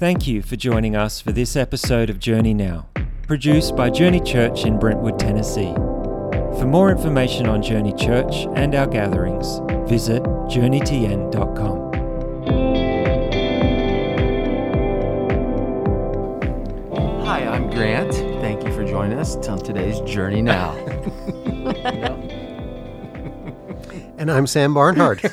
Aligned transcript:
Thank 0.00 0.26
you 0.26 0.40
for 0.40 0.56
joining 0.56 0.96
us 0.96 1.20
for 1.20 1.30
this 1.30 1.56
episode 1.56 2.08
of 2.08 2.18
Journey 2.18 2.54
Now, 2.54 2.88
produced 3.26 3.76
by 3.76 3.90
Journey 3.90 4.20
Church 4.20 4.64
in 4.64 4.78
Brentwood, 4.78 5.18
Tennessee. 5.18 5.74
For 6.58 6.64
more 6.64 6.90
information 6.90 7.46
on 7.46 7.60
Journey 7.60 7.92
Church 7.92 8.46
and 8.54 8.74
our 8.74 8.86
gatherings, 8.86 9.58
visit 9.86 10.22
journeytn.com. 10.22 11.92
Hi, 17.26 17.46
I'm 17.46 17.68
Grant. 17.68 18.14
Thank 18.40 18.64
you 18.64 18.72
for 18.72 18.86
joining 18.86 19.18
us 19.18 19.36
on 19.48 19.58
today's 19.58 20.00
Journey 20.10 20.40
Now. 20.40 20.72
And 24.16 24.30
I'm 24.30 24.46
Sam 24.46 24.74
Barnhart. 24.74 25.22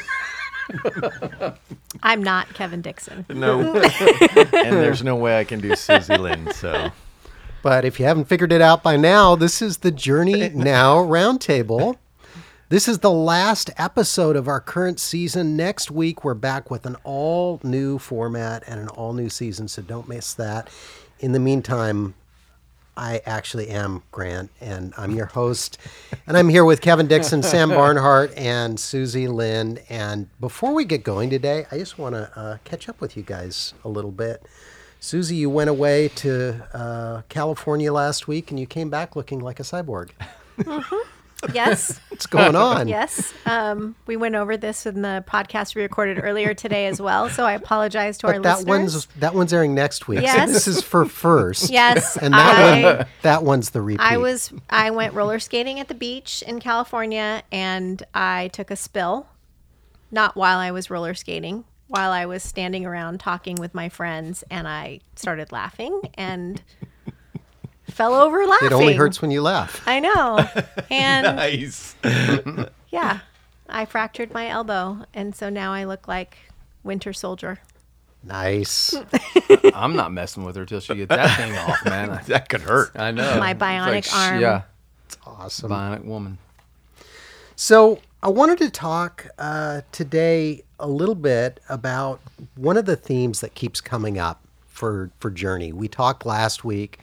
I'm 2.03 2.23
not 2.23 2.53
Kevin 2.53 2.81
Dixon. 2.81 3.25
No, 3.33 3.59
and 3.81 4.51
there's 4.53 5.03
no 5.03 5.15
way 5.15 5.39
I 5.39 5.43
can 5.43 5.59
do 5.59 5.75
Susie 5.75 6.17
Lynn. 6.17 6.51
So 6.53 6.91
but 7.67 7.85
if 7.85 7.99
you 7.99 8.05
haven't 8.05 8.29
figured 8.29 8.53
it 8.53 8.61
out 8.61 8.81
by 8.81 8.97
now, 8.97 9.35
this 9.35 9.61
is 9.61 9.79
the 9.79 9.91
Journey 9.91 10.47
Now 10.53 10.97
Roundtable. 10.97 11.97
This 12.69 12.87
is 12.87 12.99
the 12.99 13.11
last 13.11 13.69
episode 13.77 14.35
of 14.35 14.47
our 14.47 14.59
current 14.59 14.99
season. 14.99 15.57
Next 15.57 15.91
week, 15.91 16.23
we're 16.23 16.33
back 16.33 16.69
with 16.69 16.85
an 16.85 16.95
all 17.03 17.59
new 17.63 17.97
format 17.97 18.63
and 18.67 18.79
an 18.79 18.87
all 18.89 19.13
new 19.13 19.29
season, 19.29 19.67
so 19.67 19.81
don't 19.81 20.07
miss 20.07 20.33
that. 20.35 20.69
In 21.19 21.31
the 21.31 21.39
meantime, 21.39 22.13
I 22.97 23.21
actually 23.27 23.69
am 23.69 24.01
Grant, 24.11 24.49
and 24.59 24.93
I'm 24.97 25.11
your 25.11 25.27
host. 25.27 25.77
and 26.25 26.35
I'm 26.35 26.49
here 26.49 26.65
with 26.65 26.81
Kevin 26.81 27.07
Dixon, 27.07 27.43
Sam 27.43 27.69
Barnhart, 27.69 28.35
and 28.35 28.79
Susie 28.79 29.27
Lynn. 29.27 29.79
And 29.87 30.29
before 30.39 30.73
we 30.73 30.83
get 30.83 31.03
going 31.03 31.29
today, 31.29 31.67
I 31.71 31.77
just 31.77 31.99
want 31.99 32.15
to 32.15 32.31
uh, 32.37 32.57
catch 32.63 32.89
up 32.89 32.99
with 32.99 33.15
you 33.15 33.21
guys 33.23 33.75
a 33.85 33.89
little 33.89 34.11
bit. 34.11 34.43
Susie, 34.99 35.35
you 35.35 35.49
went 35.49 35.69
away 35.69 36.07
to 36.15 36.67
uh, 36.73 37.21
California 37.29 37.93
last 37.93 38.27
week, 38.27 38.49
and 38.49 38.59
you 38.59 38.65
came 38.65 38.89
back 38.89 39.15
looking 39.15 39.39
like 39.39 39.59
a 39.59 39.63
cyborg. 39.63 40.09
Yes. 41.53 41.99
What's 42.09 42.25
going 42.25 42.55
on? 42.69 42.87
Yes. 42.87 43.33
Um, 43.45 43.95
we 44.05 44.15
went 44.17 44.35
over 44.35 44.57
this 44.57 44.85
in 44.85 45.01
the 45.01 45.23
podcast 45.27 45.75
we 45.75 45.81
recorded 45.81 46.19
earlier 46.23 46.53
today 46.53 46.87
as 46.87 47.01
well. 47.01 47.29
So 47.29 47.45
I 47.45 47.53
apologize 47.53 48.17
to 48.19 48.27
our 48.27 48.33
But 48.33 48.43
that 48.43 48.57
listeners. 48.59 48.67
one's 48.93 49.05
that 49.17 49.33
one's 49.35 49.53
airing 49.53 49.73
next 49.75 50.07
week. 50.07 50.21
Yes. 50.21 50.47
So 50.47 50.53
this 50.53 50.67
is 50.67 50.81
for 50.81 51.05
first. 51.05 51.69
Yes, 51.77 52.17
And 52.17 52.33
that 52.33 52.55
I- 52.57 52.83
one 52.97 53.05
that 53.21 53.43
one's 53.43 53.69
the 53.71 53.81
repeat. 53.81 53.99
I 54.01 54.17
was 54.17 54.51
I 54.69 54.91
went 54.91 55.13
roller 55.13 55.39
skating 55.39 55.79
at 55.79 55.87
the 55.87 55.95
beach 55.95 56.43
in 56.47 56.59
California 56.59 57.43
and 57.51 58.01
I 58.13 58.49
took 58.49 58.71
a 58.71 58.75
spill. 58.75 59.27
Not 60.09 60.35
while 60.37 60.57
I 60.59 60.71
was 60.71 60.89
roller 60.89 61.13
skating, 61.13 61.65
while 61.87 62.11
I 62.11 62.25
was 62.25 62.41
standing 62.41 62.85
around 62.85 63.19
talking 63.19 63.55
with 63.57 63.73
my 63.75 63.89
friends 63.89 64.43
and 64.49 64.67
I 64.67 65.01
started 65.15 65.51
laughing 65.51 65.99
and 66.13 66.61
fell 67.89 68.13
over 68.13 68.45
laughing. 68.45 68.67
It 68.67 68.73
only 68.73 68.93
hurts 68.93 69.21
when 69.21 69.31
you 69.31 69.41
laugh. 69.41 69.81
I 69.85 69.99
know. 69.99 70.47
And 70.89 71.35
nice. 71.35 71.95
yeah, 72.89 73.19
I 73.67 73.85
fractured 73.85 74.33
my 74.33 74.47
elbow 74.47 75.03
and 75.13 75.35
so 75.35 75.49
now 75.49 75.73
I 75.73 75.83
look 75.83 76.07
like 76.07 76.37
Winter 76.83 77.11
Soldier. 77.11 77.59
Nice. 78.23 78.95
I'm 79.73 79.95
not 79.95 80.11
messing 80.11 80.43
with 80.43 80.55
her 80.55 80.65
till 80.65 80.79
she 80.79 80.95
gets 80.95 81.09
that 81.09 81.37
thing 81.37 81.55
off, 81.57 81.83
man. 81.85 82.21
That 82.27 82.47
could 82.49 82.61
hurt. 82.61 82.91
I 82.95 83.11
know. 83.11 83.37
My 83.39 83.51
It's 83.51 83.59
like 83.61 84.05
bionic 84.05 84.13
arm. 84.13 84.41
Yeah, 84.41 84.61
It's 85.05 85.17
Awesome. 85.25 85.71
bionic 85.71 86.05
woman. 86.05 86.37
So 87.55 87.99
I 88.23 88.29
wanted 88.29 88.57
to 88.59 88.69
talk 88.69 89.27
uh, 89.37 89.81
today 89.91 90.63
a 90.79 90.87
little 90.87 91.15
bit 91.15 91.59
about 91.69 92.19
one 92.55 92.77
of 92.77 92.85
the 92.85 92.95
themes 92.95 93.41
that 93.41 93.55
keeps 93.55 93.81
coming 93.81 94.17
up 94.17 94.41
for 94.67 95.09
for 95.19 95.29
Journey. 95.31 95.71
We 95.73 95.87
talked 95.87 96.25
last 96.25 96.63
week 96.63 96.99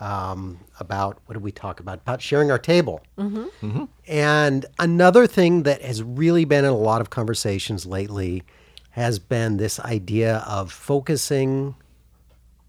um, 0.00 0.60
about 0.78 1.18
what 1.26 1.34
did 1.34 1.42
we 1.42 1.52
talk 1.52 1.80
about? 1.80 1.98
About 1.98 2.22
sharing 2.22 2.50
our 2.50 2.58
table. 2.58 3.02
Mm-hmm. 3.18 3.84
And 4.06 4.66
another 4.78 5.26
thing 5.26 5.64
that 5.64 5.82
has 5.82 6.02
really 6.02 6.44
been 6.44 6.64
in 6.64 6.70
a 6.70 6.76
lot 6.76 7.00
of 7.00 7.10
conversations 7.10 7.86
lately 7.86 8.42
has 8.90 9.18
been 9.18 9.56
this 9.56 9.78
idea 9.80 10.38
of 10.46 10.72
focusing 10.72 11.74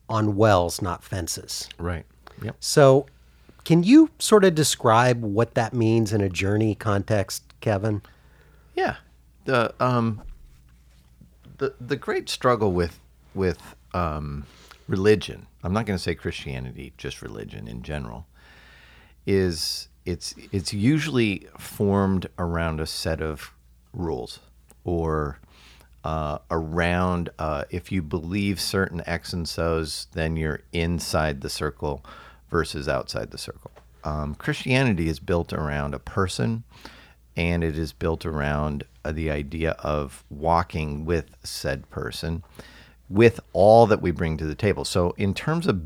on 0.08 0.36
wells, 0.36 0.82
not 0.82 1.04
fences. 1.04 1.70
Right. 1.78 2.06
Yep. 2.42 2.56
So, 2.60 3.06
can 3.64 3.84
you 3.84 4.10
sort 4.20 4.44
of 4.44 4.56
describe 4.56 5.22
what 5.22 5.54
that 5.54 5.74
means 5.74 6.12
in 6.14 6.22
a 6.22 6.30
journey 6.30 6.74
context, 6.76 7.44
Kevin? 7.62 8.02
Yeah. 8.76 8.96
The 9.46 9.74
um 9.80 10.22
the 11.58 11.74
the 11.80 11.96
great 11.96 12.30
struggle 12.30 12.72
with 12.72 13.00
with 13.36 13.76
um 13.94 14.46
religion, 14.88 15.46
I'm 15.64 15.74
not 15.74 15.86
going 15.86 15.98
to 15.98 16.04
say 16.04 16.16
Christianity, 16.16 16.94
just 16.98 17.22
religion 17.22 17.68
in 17.68 17.84
general, 17.84 18.28
is 19.26 19.90
it's 20.06 20.34
it's 20.52 20.74
usually 20.74 21.48
formed 21.58 22.28
around 22.38 22.80
a 22.80 22.86
set 22.86 23.22
of 23.22 23.54
rules 23.94 24.40
or 24.84 25.40
uh, 26.04 26.40
around 26.50 27.30
uh, 27.40 27.66
if 27.70 27.92
you 27.92 28.02
believe 28.02 28.60
certain 28.60 29.02
X 29.06 29.34
and 29.34 29.48
so's, 29.48 30.08
then 30.14 30.36
you're 30.36 30.62
inside 30.72 31.42
the 31.42 31.50
circle 31.50 32.06
versus 32.50 32.88
outside 32.88 33.32
the 33.32 33.38
circle. 33.38 33.72
Um, 34.04 34.36
Christianity 34.36 35.10
is 35.10 35.20
built 35.20 35.52
around 35.52 35.94
a 35.94 36.00
person, 36.00 36.64
and 37.36 37.64
it 37.64 37.78
is 37.78 37.92
built 37.92 38.26
around 38.26 38.86
uh, 39.04 39.12
the 39.12 39.30
idea 39.30 39.72
of 39.72 40.24
walking 40.30 41.06
with 41.06 41.32
said 41.44 41.90
person, 41.90 42.44
with 43.10 43.40
all 43.54 43.88
that 43.88 44.02
we 44.02 44.12
bring 44.12 44.38
to 44.38 44.46
the 44.46 44.56
table. 44.56 44.86
So, 44.86 45.16
in 45.18 45.34
terms 45.34 45.68
of 45.68 45.82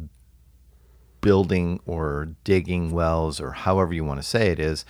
building 1.24 1.80
or 1.86 2.36
digging 2.44 2.92
wells 2.92 3.40
or 3.40 3.52
however 3.52 3.94
you 3.94 4.04
want 4.04 4.22
to 4.22 4.28
say 4.28 4.50
it 4.50 4.60
is 4.60 4.84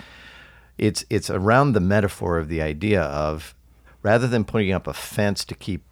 it's 0.80 1.06
it's 1.08 1.30
around 1.30 1.74
the 1.74 1.80
metaphor 1.80 2.40
of 2.40 2.50
the 2.50 2.60
idea 2.60 3.04
of 3.04 3.54
rather 4.02 4.28
than 4.28 4.44
putting 4.44 4.72
up 4.72 4.88
a 4.88 4.94
fence 4.94 5.46
to 5.46 5.54
keep 5.54 5.84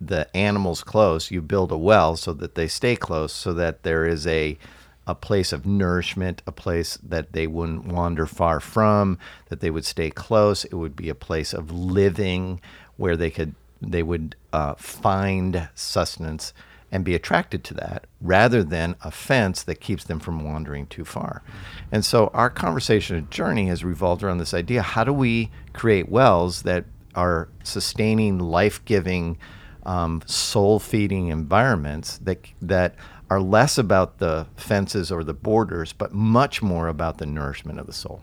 the 0.00 0.34
animals 0.36 0.84
close 0.84 1.32
you 1.32 1.42
build 1.42 1.72
a 1.72 1.76
well 1.76 2.16
so 2.16 2.32
that 2.32 2.54
they 2.54 2.68
stay 2.68 2.94
close 2.94 3.32
so 3.32 3.52
that 3.52 3.82
there 3.82 4.06
is 4.06 4.24
a 4.26 4.56
a 5.04 5.16
place 5.16 5.52
of 5.52 5.66
nourishment 5.66 6.42
a 6.46 6.52
place 6.52 6.96
that 6.98 7.32
they 7.32 7.48
wouldn't 7.48 7.86
wander 7.86 8.24
far 8.24 8.60
from 8.60 9.18
that 9.48 9.58
they 9.58 9.70
would 9.70 9.84
stay 9.84 10.10
close 10.10 10.64
it 10.64 10.74
would 10.74 10.94
be 10.94 11.08
a 11.08 11.14
place 11.14 11.52
of 11.52 11.72
living 11.72 12.60
where 12.96 13.16
they 13.16 13.30
could 13.30 13.52
they 13.80 14.02
would 14.02 14.36
uh, 14.52 14.74
find 14.74 15.68
sustenance 15.74 16.52
and 16.92 17.04
be 17.04 17.14
attracted 17.14 17.64
to 17.64 17.74
that 17.74 18.06
rather 18.20 18.62
than 18.62 18.96
a 19.02 19.10
fence 19.10 19.62
that 19.62 19.80
keeps 19.80 20.04
them 20.04 20.20
from 20.20 20.44
wandering 20.44 20.86
too 20.86 21.04
far. 21.04 21.42
And 21.90 22.04
so 22.04 22.30
our 22.32 22.48
conversation 22.48 23.16
at 23.16 23.30
Journey 23.30 23.66
has 23.66 23.84
revolved 23.84 24.22
around 24.22 24.38
this 24.38 24.54
idea 24.54 24.82
how 24.82 25.04
do 25.04 25.12
we 25.12 25.50
create 25.72 26.08
wells 26.08 26.62
that 26.62 26.84
are 27.14 27.48
sustaining, 27.64 28.38
life 28.38 28.84
giving, 28.84 29.36
um, 29.84 30.22
soul 30.26 30.78
feeding 30.78 31.28
environments 31.28 32.18
that, 32.18 32.46
that 32.60 32.94
are 33.30 33.40
less 33.40 33.78
about 33.78 34.18
the 34.18 34.46
fences 34.56 35.10
or 35.10 35.24
the 35.24 35.34
borders, 35.34 35.92
but 35.92 36.12
much 36.12 36.62
more 36.62 36.88
about 36.88 37.18
the 37.18 37.26
nourishment 37.26 37.78
of 37.80 37.86
the 37.86 37.92
soul. 37.92 38.22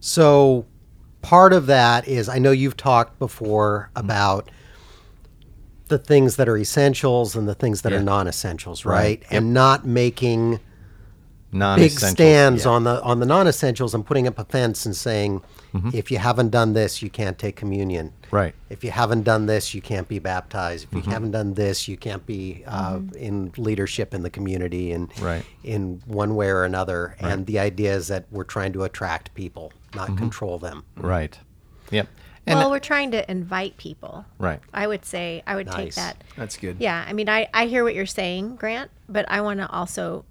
So, 0.00 0.66
part 1.24 1.52
of 1.52 1.66
that 1.66 2.06
is 2.06 2.28
I 2.28 2.38
know 2.38 2.50
you've 2.50 2.76
talked 2.76 3.18
before 3.18 3.90
about 3.96 4.50
the 5.88 5.98
things 5.98 6.36
that 6.36 6.48
are 6.48 6.56
essentials 6.56 7.36
and 7.36 7.46
the 7.48 7.54
things 7.54 7.82
that 7.82 7.92
Yeah. 7.92 7.98
are 7.98 8.02
non-essentials, 8.02 8.84
Right. 8.84 8.94
right? 8.94 9.22
Yep. 9.22 9.30
And 9.32 9.54
not 9.54 9.86
making 9.86 10.60
big 11.76 11.92
stands 11.92 12.64
yeah. 12.64 12.70
on 12.72 12.82
the 12.82 13.00
on 13.02 13.20
the 13.20 13.26
non-essentials 13.26 13.94
and 13.94 14.04
putting 14.04 14.26
up 14.26 14.38
a 14.40 14.44
fence 14.44 14.84
and 14.86 14.96
saying 14.96 15.40
Mm-hmm. 15.72 15.90
if 15.92 16.08
you 16.10 16.18
haven't 16.18 16.50
done 16.50 16.72
this 16.72 17.00
you 17.02 17.10
can't 17.10 17.36
take 17.38 17.54
communion 17.56 18.12
Right. 18.32 18.54
if 18.70 18.82
you 18.84 18.90
haven't 18.92 19.22
done 19.22 19.46
this 19.46 19.72
you 19.74 19.80
can't 19.80 20.08
be 20.08 20.18
baptized 20.20 20.84
if 20.84 20.92
you 20.94 21.00
Mm-hmm. 21.02 21.10
haven't 21.10 21.30
done 21.32 21.54
this 21.54 21.86
you 21.88 21.96
can't 21.96 22.24
be 22.26 22.64
uh, 22.66 22.98
in 23.16 23.52
leadership 23.56 24.14
in 24.14 24.22
the 24.22 24.30
community 24.30 24.90
and 24.92 25.10
Right. 25.20 25.44
in 25.62 26.00
one 26.06 26.34
way 26.34 26.48
or 26.48 26.64
another 26.64 27.14
and 27.20 27.46
the 27.46 27.58
idea 27.60 27.94
is 27.94 28.06
that 28.08 28.24
we're 28.32 28.42
trying 28.44 28.72
to 28.72 28.82
attract 28.84 29.32
people 29.34 29.72
not 29.94 30.08
Mm-hmm. 30.08 30.16
control 30.18 30.58
them 30.58 30.84
Right. 30.96 31.38
Yep. 31.90 32.08
And 32.46 32.58
well, 32.58 32.70
we're 32.70 32.78
trying 32.78 33.10
to 33.12 33.30
invite 33.30 33.78
people. 33.78 34.26
Right. 34.38 34.60
I 34.74 34.86
would 34.86 35.04
say 35.06 35.42
I 35.46 35.56
would 35.56 35.70
take 35.70 35.94
that. 35.94 36.22
That's 36.36 36.58
good. 36.58 36.76
Yeah, 36.78 37.02
I 37.08 37.14
mean, 37.14 37.28
I, 37.28 37.48
I 37.54 37.64
hear 37.66 37.84
what 37.84 37.94
you're 37.94 38.04
saying, 38.04 38.56
Grant, 38.56 38.90
but 39.08 39.24
I 39.30 39.40
want 39.40 39.60
to 39.60 39.70
also, 39.70 40.26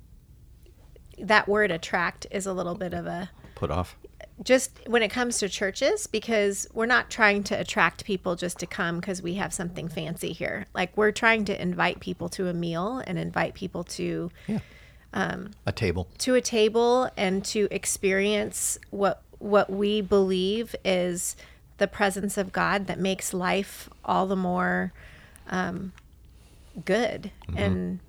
that 1.17 1.47
word 1.47 1.71
attract 1.71 2.27
is 2.29 2.45
a 2.45 2.53
little 2.53 2.75
bit 2.75 2.93
of 2.93 3.07
a, 3.07 3.31
put 3.55 3.71
off. 3.71 3.95
just 4.43 4.79
when 4.85 5.01
it 5.01 5.09
comes 5.09 5.39
to 5.39 5.49
churches, 5.49 6.05
because 6.05 6.67
we're 6.71 6.85
not 6.85 7.09
trying 7.09 7.41
to 7.45 7.59
attract 7.59 8.05
people 8.05 8.35
just 8.35 8.59
to 8.59 8.67
come 8.67 8.99
because 8.99 9.23
we 9.23 9.33
have 9.35 9.51
something 9.51 9.87
fancy 9.87 10.33
here. 10.33 10.67
Like, 10.75 10.95
we're 10.95 11.11
trying 11.11 11.45
to 11.45 11.59
invite 11.59 11.99
people 11.99 12.29
to 12.29 12.47
a 12.47 12.53
meal 12.53 13.01
and 13.07 13.17
invite 13.17 13.55
people 13.55 13.83
to, 13.85 14.29
yeah 14.47 14.59
A 15.65 15.71
table. 15.71 16.07
to 16.19 16.35
a 16.35 16.41
table 16.41 17.09
and 17.17 17.43
to 17.45 17.67
experience 17.71 18.77
what 18.91 19.22
what 19.43 19.69
we 19.69 19.99
believe 20.01 20.73
is 20.85 21.35
the 21.77 21.87
presence 21.87 22.37
of 22.37 22.51
God 22.53 22.87
that 22.87 22.97
makes 22.97 23.33
life 23.33 23.89
all 24.05 24.25
the 24.25 24.35
more 24.37 24.93
um, 25.49 25.91
good. 26.85 27.31
And 27.55 27.99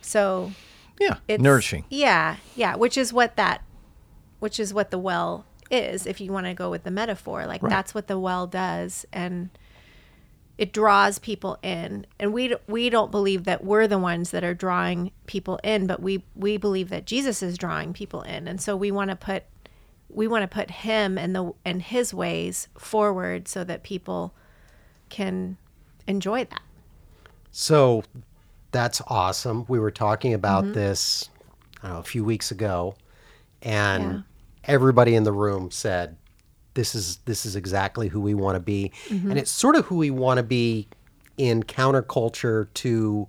so 0.00 0.52
Yeah, 0.98 1.16
it's 1.28 1.42
nourishing. 1.42 1.84
Yeah, 1.90 2.36
yeah, 2.56 2.76
which 2.76 2.96
is 2.96 3.12
what 3.12 3.36
that 3.36 3.62
which 4.40 4.58
is 4.58 4.74
what 4.74 4.90
the 4.90 4.98
well 4.98 5.46
is 5.70 6.06
if 6.06 6.20
you 6.20 6.32
want 6.32 6.46
to 6.46 6.54
go 6.54 6.70
with 6.70 6.84
the 6.84 6.90
metaphor. 6.90 7.46
Like 7.46 7.62
Right. 7.62 7.70
that's 7.70 7.94
what 7.94 8.06
the 8.06 8.18
well 8.18 8.46
does 8.46 9.04
and 9.12 9.50
it 10.56 10.72
draws 10.72 11.18
people 11.18 11.58
in. 11.62 12.06
And 12.18 12.32
we 12.32 12.56
we 12.66 12.88
don't 12.88 13.10
believe 13.10 13.44
that 13.44 13.64
we're 13.64 13.86
the 13.86 13.98
ones 13.98 14.30
that 14.30 14.44
are 14.44 14.54
drawing 14.54 15.10
people 15.26 15.60
in, 15.62 15.86
but 15.86 16.00
we 16.00 16.24
we 16.34 16.56
believe 16.56 16.88
that 16.88 17.04
Jesus 17.04 17.42
is 17.42 17.58
drawing 17.58 17.92
people 17.92 18.22
in. 18.22 18.48
And 18.48 18.60
so 18.62 18.76
we 18.76 18.90
want 18.90 19.10
to 19.10 19.16
put 19.16 19.44
we 20.14 20.28
want 20.28 20.42
to 20.42 20.48
put 20.48 20.70
him 20.70 21.18
and 21.18 21.34
the 21.34 21.52
and 21.64 21.82
his 21.82 22.14
ways 22.14 22.68
forward 22.78 23.48
so 23.48 23.64
that 23.64 23.82
people 23.82 24.34
can 25.08 25.56
enjoy 26.06 26.44
that. 26.44 26.62
So 27.50 28.02
that's 28.72 29.00
awesome. 29.08 29.64
We 29.68 29.78
were 29.78 29.90
talking 29.90 30.34
about 30.34 30.64
mm-hmm. 30.64 30.74
this 30.74 31.28
I 31.82 31.88
don't 31.88 31.94
know, 31.94 32.00
a 32.00 32.04
few 32.04 32.24
weeks 32.24 32.50
ago, 32.50 32.94
and 33.62 34.02
Yeah. 34.04 34.20
everybody 34.64 35.14
in 35.14 35.24
the 35.24 35.32
room 35.32 35.70
said, 35.70 36.16
"This 36.74 36.94
is 36.94 37.18
this 37.24 37.44
is 37.46 37.56
exactly 37.56 38.08
who 38.08 38.20
we 38.20 38.34
want 38.34 38.56
to 38.56 38.60
be," 38.60 38.92
mm-hmm. 39.08 39.30
and 39.30 39.38
it's 39.38 39.50
sort 39.50 39.76
of 39.76 39.86
who 39.86 39.96
we 39.96 40.10
want 40.10 40.38
to 40.38 40.42
be 40.42 40.88
in 41.36 41.62
counterculture 41.62 42.72
to 42.74 43.26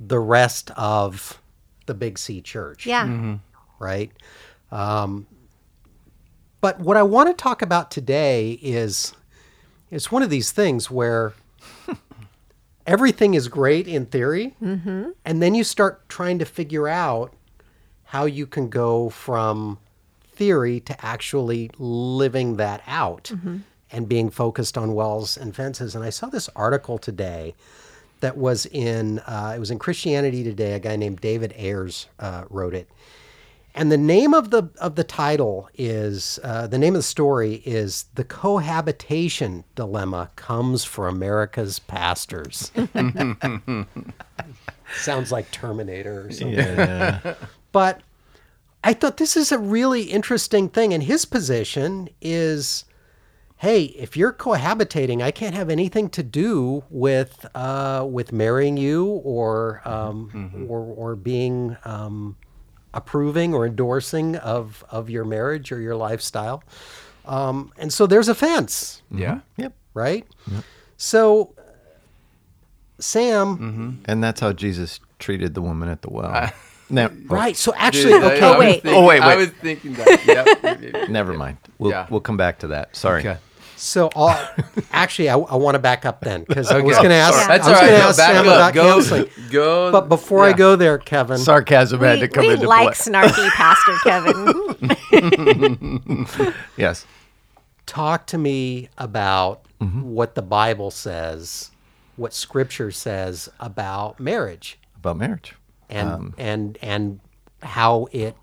the 0.00 0.18
rest 0.18 0.70
of 0.76 1.40
the 1.86 1.94
Big 1.94 2.18
C 2.18 2.40
Church 2.40 2.86
Yeah. 2.86 3.06
Mm-hmm. 3.06 3.34
right? 3.78 4.12
Um, 4.70 5.26
but 6.60 6.80
what 6.80 6.96
I 6.96 7.02
want 7.02 7.28
to 7.28 7.34
talk 7.34 7.62
about 7.62 7.90
today 7.90 8.52
is 8.62 9.12
it's 9.90 10.10
one 10.12 10.22
of 10.22 10.30
these 10.30 10.50
things 10.52 10.90
where 10.90 11.34
everything 12.86 13.34
is 13.34 13.48
great 13.48 13.86
in 13.86 14.06
theory, 14.06 14.54
and 15.24 15.42
then 15.42 15.54
you 15.54 15.64
start 15.64 16.08
trying 16.08 16.38
to 16.38 16.44
figure 16.44 16.88
out 16.88 17.32
how 18.04 18.24
you 18.24 18.46
can 18.46 18.68
go 18.68 19.10
from 19.10 19.78
theory 20.32 20.80
to 20.80 21.04
actually 21.04 21.70
living 21.78 22.56
that 22.56 22.82
out 22.86 23.30
and 23.90 24.08
being 24.08 24.30
focused 24.30 24.78
on 24.78 24.94
wells 24.94 25.36
and 25.36 25.54
fences. 25.56 25.94
And 25.94 26.04
I 26.04 26.10
saw 26.10 26.26
this 26.28 26.48
article 26.54 26.98
today 26.98 27.54
that 28.20 28.36
was 28.36 28.66
in 28.66 29.18
uh, 29.20 29.52
it 29.56 29.58
was 29.58 29.70
in 29.70 29.78
Christianity 29.78 30.42
Today. 30.44 30.72
A 30.74 30.78
guy 30.78 30.96
named 30.96 31.20
David 31.20 31.54
Ayers 31.56 32.06
uh, 32.18 32.44
wrote 32.50 32.74
it, 32.74 32.88
and 33.78 33.92
the 33.92 33.96
name 33.96 34.34
of 34.34 34.50
the 34.50 34.68
of 34.80 34.96
the 34.96 35.04
title 35.04 35.68
is 35.74 36.40
uh, 36.42 36.66
the 36.66 36.78
name 36.78 36.96
of 36.96 36.98
the 36.98 37.04
story 37.04 37.62
is 37.64 38.06
the 38.16 38.24
cohabitation 38.24 39.62
dilemma 39.76 40.30
comes 40.34 40.84
for 40.84 41.06
America's 41.06 41.78
pastors. 41.78 42.72
Sounds 44.96 45.30
like 45.30 45.48
Terminator 45.52 46.26
or 46.26 46.32
something. 46.32 47.36
But 47.70 48.00
I 48.82 48.94
thought 48.94 49.16
this 49.16 49.36
is 49.36 49.52
a 49.52 49.58
really 49.58 50.02
interesting 50.02 50.68
thing, 50.68 50.92
and 50.92 51.04
his 51.04 51.24
position 51.24 52.08
is 52.20 52.84
hey, 53.58 53.84
if 53.84 54.16
you're 54.16 54.32
cohabitating, 54.32 55.22
I 55.22 55.30
can't 55.30 55.54
have 55.54 55.68
anything 55.70 56.08
to 56.10 56.24
do 56.24 56.82
with 56.90 57.46
uh, 57.54 58.04
with 58.10 58.32
marrying 58.32 58.76
you 58.76 59.06
or 59.06 59.82
um, 59.84 60.66
or 60.68 60.80
or 60.80 61.14
being 61.14 61.76
um, 61.84 62.34
approving 62.94 63.54
or 63.54 63.66
endorsing 63.66 64.36
of 64.36 64.84
of 64.90 65.08
your 65.10 65.24
marriage 65.24 65.70
or 65.72 65.80
your 65.80 65.96
lifestyle. 65.96 66.62
Um, 67.26 67.72
and 67.78 67.92
so 67.92 68.06
there's 68.06 68.28
a 68.28 68.34
fence, 68.34 69.02
Yeah. 69.10 69.40
Yep. 69.58 69.74
right? 69.92 70.26
So, 70.96 71.52
Sam, 72.98 74.00
And 74.06 74.24
that's 74.24 74.40
how 74.40 74.52
Jesus 74.52 74.98
treated 75.18 75.54
the 75.54 75.62
woman 75.62 75.88
at 75.88 76.02
the 76.02 76.10
well. 76.10 76.50
no, 76.90 77.10
right? 77.26 77.56
So 77.56 77.72
actually, 77.76 78.12
Dude, 78.14 78.24
okay, 78.24 78.40
I 78.40 78.50
was 78.50 78.58
wait. 78.58 78.82
thinking- 78.82 78.94
Oh, 79.02 79.06
wait, 79.06 79.20
I 79.22 79.36
was 79.36 79.48
thinking 79.50 79.92
that. 79.94 80.86
Yep. 80.92 81.10
never 81.10 81.32
mind. 81.34 81.58
We'll 81.78 81.90
Yeah. 81.92 82.06
we'll 82.10 82.20
come 82.20 82.36
back 82.36 82.58
to 82.60 82.68
that. 82.68 82.96
Sorry. 82.96 83.20
Okay. 83.20 83.38
So, 83.80 84.10
I'll, 84.16 84.36
actually, 84.92 85.28
I, 85.28 85.36
I 85.38 85.54
want 85.56 85.74
to 85.76 85.78
back 85.78 86.04
up 86.04 86.20
then 86.20 86.42
because 86.44 86.68
I 86.70 86.80
was 86.80 86.96
going 86.96 87.10
to 87.10 87.14
ask. 87.14 87.34
Sorry. 87.34 87.46
That's 87.46 87.66
I 87.66 87.70
was 87.70 87.78
all 87.78 87.84
right. 87.84 87.90
going 87.90 88.00
to 88.00 88.06
ask 88.08 88.18
back 88.18 88.34
Sam 88.34 88.48
up. 88.48 88.56
about 88.56 88.74
Go- 88.74 88.92
counseling. 88.94 89.26
Go. 89.50 89.92
But 89.92 90.08
before 90.08 90.44
I 90.44 90.52
go 90.52 90.74
there, 90.76 90.98
Kevin, 90.98 91.38
Sarcasm 91.38 92.00
had 92.00 92.16
We, 92.16 92.20
to 92.22 92.28
come 92.28 92.46
we 92.46 92.52
into 92.54 92.66
like 92.68 92.96
play. 92.96 93.12
snarky 93.12 93.48
Pastor 93.56 93.92
Kevin. 94.02 94.94
Yes. 96.76 97.06
talk 97.86 98.26
to 98.26 98.36
me 98.38 98.88
about 98.98 99.62
Mm-hmm. 99.80 100.02
what 100.10 100.34
the 100.34 100.42
Bible 100.42 100.90
says, 100.90 101.70
what 102.16 102.34
Scripture 102.34 102.90
says 102.90 103.48
about 103.60 104.18
marriage, 104.18 104.76
About 104.96 105.18
marriage. 105.18 105.54
and 105.88 106.08
Um, 106.08 106.34
and 106.36 106.76
and 106.82 107.20
how 107.62 108.08
it 108.10 108.34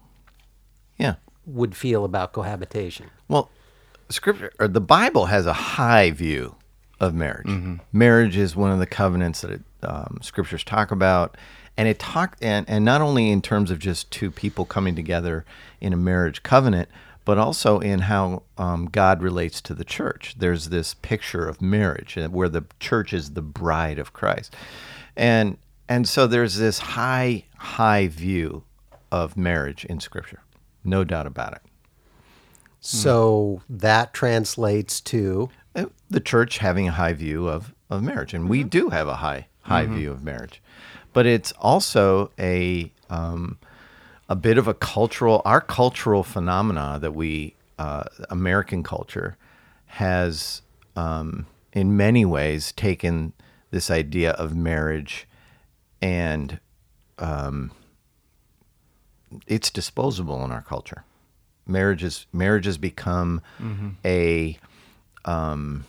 Yeah. 0.98 1.16
would 1.46 1.76
feel 1.76 2.06
about 2.06 2.32
cohabitation. 2.32 3.08
Well, 3.28 3.50
scripture 4.10 4.52
or 4.60 4.68
the 4.68 4.82
Bible 4.82 5.26
has 5.28 5.46
a 5.46 5.54
high 5.54 6.12
view 6.12 6.56
of 7.00 7.14
marriage. 7.14 7.48
Marriage 7.92 8.38
is 8.38 8.56
one 8.56 8.72
of 8.72 8.80
the 8.80 8.86
covenants 8.86 9.42
that 9.42 9.52
it, 9.52 9.62
um, 9.84 10.20
scriptures 10.22 10.64
talk 10.64 10.92
about, 10.92 11.36
and 11.78 11.88
it 11.88 12.00
talk 12.00 12.38
and 12.42 12.66
and 12.70 12.86
not 12.86 13.02
only 13.02 13.30
in 13.32 13.42
terms 13.42 13.72
of 13.72 13.80
just 13.80 14.12
two 14.12 14.32
people 14.32 14.66
coming 14.66 14.96
together 14.96 15.46
in 15.82 15.94
a 15.94 15.98
marriage 15.98 16.44
covenant, 16.44 16.90
but 17.26 17.38
also 17.38 17.80
in 17.80 18.00
how 18.00 18.44
um, 18.58 18.86
God 18.86 19.22
relates 19.22 19.60
to 19.62 19.74
the 19.74 19.84
church. 19.84 20.36
There's 20.38 20.70
this 20.70 20.94
picture 20.94 21.48
of 21.48 21.62
marriage 21.62 22.18
uh, 22.18 22.30
where 22.30 22.50
the 22.50 22.66
church 22.80 23.14
is 23.14 23.32
the 23.32 23.42
bride 23.42 24.00
of 24.00 24.14
Christ, 24.14 24.56
and 25.18 25.58
and 25.90 26.08
so 26.08 26.28
there's 26.28 26.58
this 26.58 26.80
high 26.80 27.46
high 27.58 28.08
view 28.08 28.64
of 29.12 29.36
marriage 29.36 29.86
in 29.86 30.00
scripture, 30.00 30.42
no 30.84 31.04
doubt 31.04 31.28
about 31.28 31.54
it. 31.54 31.62
So 32.86 33.62
that 33.70 34.14
translates 34.14 35.02
to 35.02 35.50
uh, 35.76 35.86
the 36.10 36.20
church 36.20 36.60
having 36.60 36.88
a 36.88 36.92
high 36.92 37.14
view 37.14 37.48
of, 37.48 37.74
of 37.90 38.04
marriage, 38.04 38.34
and 38.34 38.48
we 38.48 38.64
do 38.64 38.90
have 38.90 39.08
a 39.08 39.16
high 39.16 39.48
high 39.62 39.88
view 39.88 40.12
of 40.12 40.24
marriage, 40.24 40.62
but 41.12 41.26
it's 41.26 41.52
also 41.54 42.32
a 42.38 42.92
um, 43.10 43.58
a 44.30 44.36
bit 44.36 44.58
of 44.58 44.68
a 44.68 44.74
cultural 44.74 45.42
our 45.46 45.62
cultural 45.62 46.24
phenomena 46.24 47.00
that 47.02 47.14
we 47.14 47.56
uh, 47.80 48.04
American 48.30 48.84
culture 48.84 49.38
has 49.88 50.62
um, 50.96 51.48
in 51.74 51.98
many 51.98 52.26
ways 52.26 52.72
taken 52.72 53.34
this 53.72 53.90
idea 53.90 54.32
of 54.32 54.56
marriage 54.56 55.28
and 56.02 56.60
um, 57.18 57.72
it's 59.48 59.70
disposable 59.70 60.44
in 60.46 60.52
our 60.52 60.62
culture. 60.62 61.04
Marriage 61.68 62.04
is 62.04 62.26
marriage 62.32 62.66
has 62.66 62.78
become 62.78 63.42
a 64.06 64.58
um, 65.26 65.86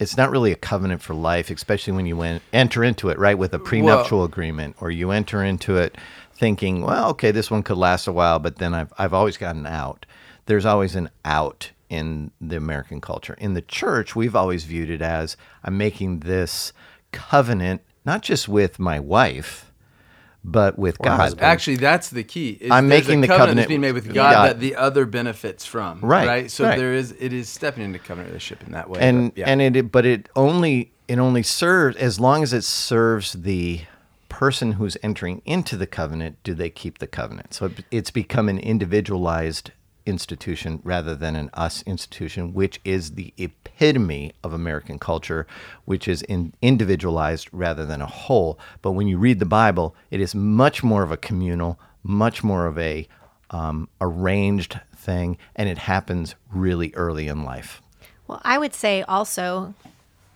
it's 0.00 0.16
not 0.16 0.30
really 0.30 0.52
a 0.52 0.56
covenant 0.56 1.02
for 1.02 1.14
life, 1.14 1.50
especially 1.50 1.92
when 1.92 2.06
you 2.06 2.16
went, 2.16 2.42
enter 2.52 2.84
into 2.84 3.08
it, 3.08 3.18
right, 3.18 3.36
with 3.38 3.52
a 3.52 3.58
prenuptial 3.58 4.24
agreement, 4.24 4.76
or 4.80 4.90
you 4.90 5.10
enter 5.10 5.42
into 5.42 5.76
it 5.76 5.96
thinking, 6.34 6.82
well, 6.82 7.10
okay, 7.10 7.32
this 7.32 7.50
one 7.50 7.62
could 7.64 7.76
last 7.78 8.06
a 8.06 8.12
while, 8.12 8.38
but 8.38 8.56
then 8.56 8.74
I've, 8.74 8.92
I've 8.96 9.12
always 9.12 9.36
gotten 9.36 9.66
out. 9.66 10.06
There's 10.46 10.64
always 10.64 10.94
an 10.94 11.10
out 11.24 11.72
in 11.88 12.30
the 12.40 12.56
American 12.56 13.00
culture. 13.00 13.34
In 13.34 13.54
the 13.54 13.62
church, 13.62 14.14
we've 14.14 14.36
always 14.36 14.64
viewed 14.64 14.90
it 14.90 15.02
as 15.02 15.36
I'm 15.64 15.76
making 15.76 16.20
this 16.20 16.72
covenant, 17.10 17.82
not 18.04 18.22
just 18.22 18.48
with 18.48 18.78
my 18.78 19.00
wife, 19.00 19.67
but 20.50 20.78
with 20.78 20.98
God. 20.98 21.16
husband. 21.16 21.44
Actually, 21.44 21.76
that's 21.76 22.10
the 22.10 22.24
key. 22.24 22.58
is 22.60 22.70
I'm 22.70 22.88
making 22.88 23.20
the 23.20 23.26
covenant, 23.26 23.48
covenant 23.48 23.68
being 23.68 23.80
made 23.80 23.92
with 23.92 24.06
with 24.06 24.14
God, 24.14 24.32
God. 24.32 24.48
that 24.48 24.60
the 24.60 24.76
other 24.76 25.06
benefits 25.06 25.64
from. 25.64 26.00
Right, 26.00 26.26
Right. 26.26 26.50
So 26.50 26.64
right. 26.64 26.78
there 26.78 26.94
is 26.94 27.14
it 27.18 27.32
is 27.32 27.48
stepping 27.48 27.84
into 27.84 27.98
covenant 27.98 28.28
relationship 28.28 28.66
in 28.66 28.72
that 28.72 28.88
way. 28.88 29.00
and 29.00 29.34
but 29.34 29.38
yeah. 29.38 29.48
and 29.48 29.76
it 29.76 29.92
but 29.92 30.06
it 30.06 30.28
only 30.34 30.92
it 31.06 31.18
only 31.18 31.42
serves 31.42 31.96
as 31.96 32.18
long 32.20 32.42
as 32.42 32.52
it 32.52 32.64
serves 32.64 33.32
the 33.32 33.82
person 34.28 34.72
who's 34.72 34.96
entering 35.02 35.42
into 35.44 35.76
the 35.76 35.86
covenant 35.86 36.36
do 36.44 36.54
they 36.54 36.68
keep 36.70 36.98
the 36.98 37.06
covenant 37.06 37.54
so 37.54 37.66
it, 37.66 37.84
it's 37.90 38.10
become 38.10 38.48
an 38.48 38.58
individualized 38.58 39.72
institution 40.08 40.80
rather 40.84 41.14
than 41.14 41.36
an 41.36 41.50
us 41.54 41.82
institution 41.86 42.52
which 42.54 42.80
is 42.84 43.12
the 43.12 43.32
epitome 43.36 44.32
of 44.42 44.52
american 44.52 44.98
culture 44.98 45.46
which 45.84 46.08
is 46.08 46.22
in 46.22 46.52
individualized 46.62 47.48
rather 47.52 47.84
than 47.86 48.00
a 48.02 48.06
whole 48.06 48.58
but 48.82 48.92
when 48.92 49.06
you 49.06 49.18
read 49.18 49.38
the 49.38 49.46
bible 49.46 49.94
it 50.10 50.20
is 50.20 50.34
much 50.34 50.82
more 50.82 51.02
of 51.02 51.12
a 51.12 51.16
communal 51.16 51.78
much 52.02 52.42
more 52.42 52.66
of 52.66 52.78
a 52.78 53.06
um, 53.50 53.88
arranged 54.00 54.80
thing 54.96 55.36
and 55.56 55.68
it 55.68 55.78
happens 55.78 56.34
really 56.52 56.92
early 56.94 57.28
in 57.28 57.44
life 57.44 57.80
Well, 58.26 58.40
I 58.44 58.58
would 58.58 58.74
say 58.74 59.02
also, 59.02 59.74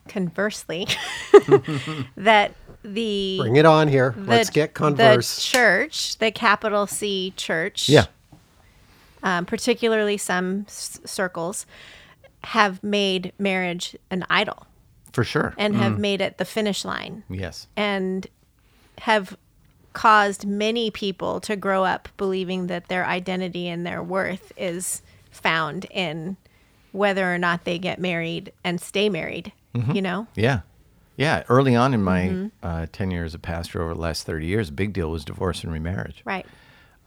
conversely, 0.09 0.87
that 2.17 2.55
the 2.83 3.39
bring 3.41 3.57
it 3.57 3.67
on 3.67 3.89
here. 3.89 4.15
the, 4.17 4.23
Let's 4.31 4.51
get 4.51 4.75
converse. 4.75 5.37
the 5.37 5.41
church, 5.43 6.19
the 6.19 6.31
capital 6.31 6.87
C 6.87 7.33
church, 7.37 7.89
yeah 7.89 8.07
um, 9.23 9.47
particularly 9.47 10.17
some 10.17 10.65
s- 10.69 11.01
circles, 11.05 11.67
have 12.45 12.83
made 12.83 13.33
marriage 13.39 13.97
an 14.11 14.25
idol. 14.29 14.67
For 15.13 15.25
sure. 15.25 15.53
and 15.59 15.77
have 15.77 15.99
made 15.99 16.23
it 16.23 16.39
the 16.39 16.47
finish 16.47 16.87
line 16.87 17.23
yes. 17.29 17.67
and 17.77 18.27
have 18.97 19.37
caused 19.93 20.47
many 20.47 20.91
people 20.91 21.39
to 21.41 21.55
grow 21.55 21.85
up 21.85 22.09
believing 22.17 22.69
that 22.69 22.89
their 22.89 23.05
identity 23.05 23.69
and 23.69 23.87
their 23.87 24.03
worth 24.03 24.53
is 24.57 25.03
found 25.31 25.85
in 25.91 26.39
whether 26.93 27.31
or 27.31 27.37
not 27.37 27.65
they 27.65 27.79
get 27.79 27.99
married 27.99 28.53
and 28.65 28.81
stay 28.81 29.11
married, 29.11 29.53
you 29.93 30.01
know? 30.01 30.27
Yeah. 30.35 30.61
Yeah. 31.19 31.43
Early 31.51 31.77
on 31.77 31.93
in 31.93 32.03
my 32.03 32.51
uh, 32.63 32.87
10 32.91 33.11
years 33.11 33.33
as 33.33 33.35
a 33.35 33.39
pastor 33.39 33.83
over 33.83 33.93
the 33.93 34.01
last 34.01 34.25
30 34.25 34.47
years, 34.47 34.71
a 34.71 34.73
big 34.73 34.95
deal 34.95 35.11
was 35.11 35.27
divorce 35.27 35.63
and 35.63 35.71
remarriage. 35.73 36.23
Right. 36.25 36.47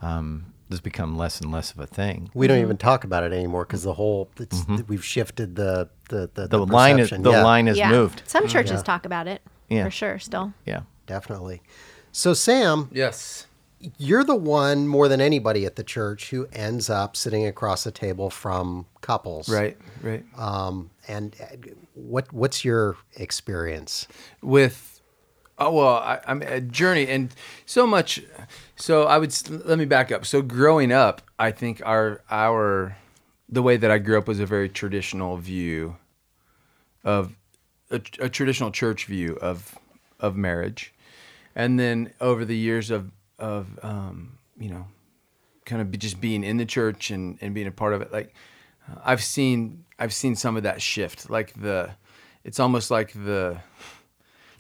This 0.02 0.46
has 0.76 0.82
become 0.82 1.18
less 1.18 1.40
and 1.40 1.52
less 1.52 1.72
of 1.72 1.80
a 1.80 1.88
thing. 1.88 2.30
We 2.34 2.48
don't 2.48 2.60
even 2.62 2.78
talk 2.78 3.04
about 3.04 3.24
it 3.24 3.32
anymore 3.34 3.64
because 3.66 3.84
the 3.84 3.94
whole 3.94 4.30
it's, 4.40 4.66
we've 4.88 5.04
shifted 5.06 5.56
the 5.56 5.90
the 6.10 6.30
the, 6.34 6.48
The, 6.48 6.66
line 6.66 7.00
is 7.00 7.10
the 7.10 7.32
Yeah, 7.32 7.44
line 7.44 7.68
has 7.68 7.78
yeah. 7.78 7.90
moved. 7.90 8.22
Some 8.26 8.48
churches 8.48 8.84
talk 8.84 9.06
about 9.06 9.28
it 9.28 9.42
Yeah. 9.70 9.86
for 9.86 9.92
sure 9.92 10.20
still. 10.20 10.54
Yeah. 10.66 10.82
definitely. 11.08 11.62
So 12.12 12.34
Sam, 12.34 12.90
Yes. 12.92 13.48
you're 13.98 14.24
the 14.24 14.36
one 14.36 14.88
more 14.88 15.08
than 15.08 15.22
anybody 15.22 15.66
at 15.66 15.76
the 15.76 15.84
church 15.84 16.30
who 16.32 16.48
ends 16.54 16.90
up 16.90 17.16
sitting 17.16 17.46
across 17.46 17.84
the 17.84 17.92
table 17.92 18.30
from 18.30 18.86
couples, 19.02 19.48
Right. 19.50 19.78
Right. 20.02 20.24
Um, 20.38 20.90
and 21.08 21.36
uh, 21.42 21.56
what 21.94 22.32
what's 22.34 22.64
your 22.66 22.98
experience? 23.16 24.08
with 24.42 24.95
oh 25.58 25.72
well 25.72 25.96
I, 25.96 26.20
i'm 26.28 26.42
a 26.42 26.62
journey 26.62 27.08
and 27.08 27.34
so 27.66 27.88
much 27.88 28.22
so 28.76 29.04
i 29.04 29.18
would 29.18 29.34
let 29.66 29.78
me 29.78 29.86
back 29.86 30.12
up. 30.12 30.26
So 30.26 30.42
growing 30.42 30.92
up 30.92 31.22
i 31.40 31.52
think 31.52 31.82
our 31.86 32.22
our 32.30 32.98
the 33.48 33.62
way 33.62 33.78
that 33.78 33.92
i 33.92 33.98
grew 33.98 34.18
up 34.18 34.28
was 34.28 34.40
a 34.40 34.46
very 34.46 34.70
traditional 34.70 35.38
view 35.38 35.98
of 37.04 37.36
a, 37.92 38.02
a 38.20 38.30
traditional 38.30 38.72
church 38.72 39.06
view 39.06 39.38
of 39.42 39.78
of 40.20 40.36
marriage. 40.36 40.94
And 41.56 41.80
then 41.80 42.12
over 42.20 42.44
the 42.44 42.58
years 42.58 42.92
of 42.92 43.12
of 43.40 43.80
um, 43.84 44.38
you 44.58 44.70
know 44.70 44.88
kind 45.66 45.82
of 45.82 45.98
just 45.98 46.22
being 46.22 46.44
in 46.44 46.58
the 46.58 46.66
church 46.66 47.12
and, 47.12 47.38
and 47.42 47.56
being 47.56 47.66
a 47.66 47.72
part 47.72 47.92
of 47.96 48.00
it 48.00 48.14
like 48.14 48.36
uh, 48.88 49.00
i've 49.04 49.24
seen 49.24 49.84
i've 49.98 50.14
seen 50.14 50.36
some 50.36 50.58
of 50.58 50.64
that 50.64 50.82
shift. 50.82 51.30
Like 51.30 51.54
the 51.60 51.92
it's 52.44 52.60
almost 52.60 52.92
like 52.92 53.14
the 53.14 53.58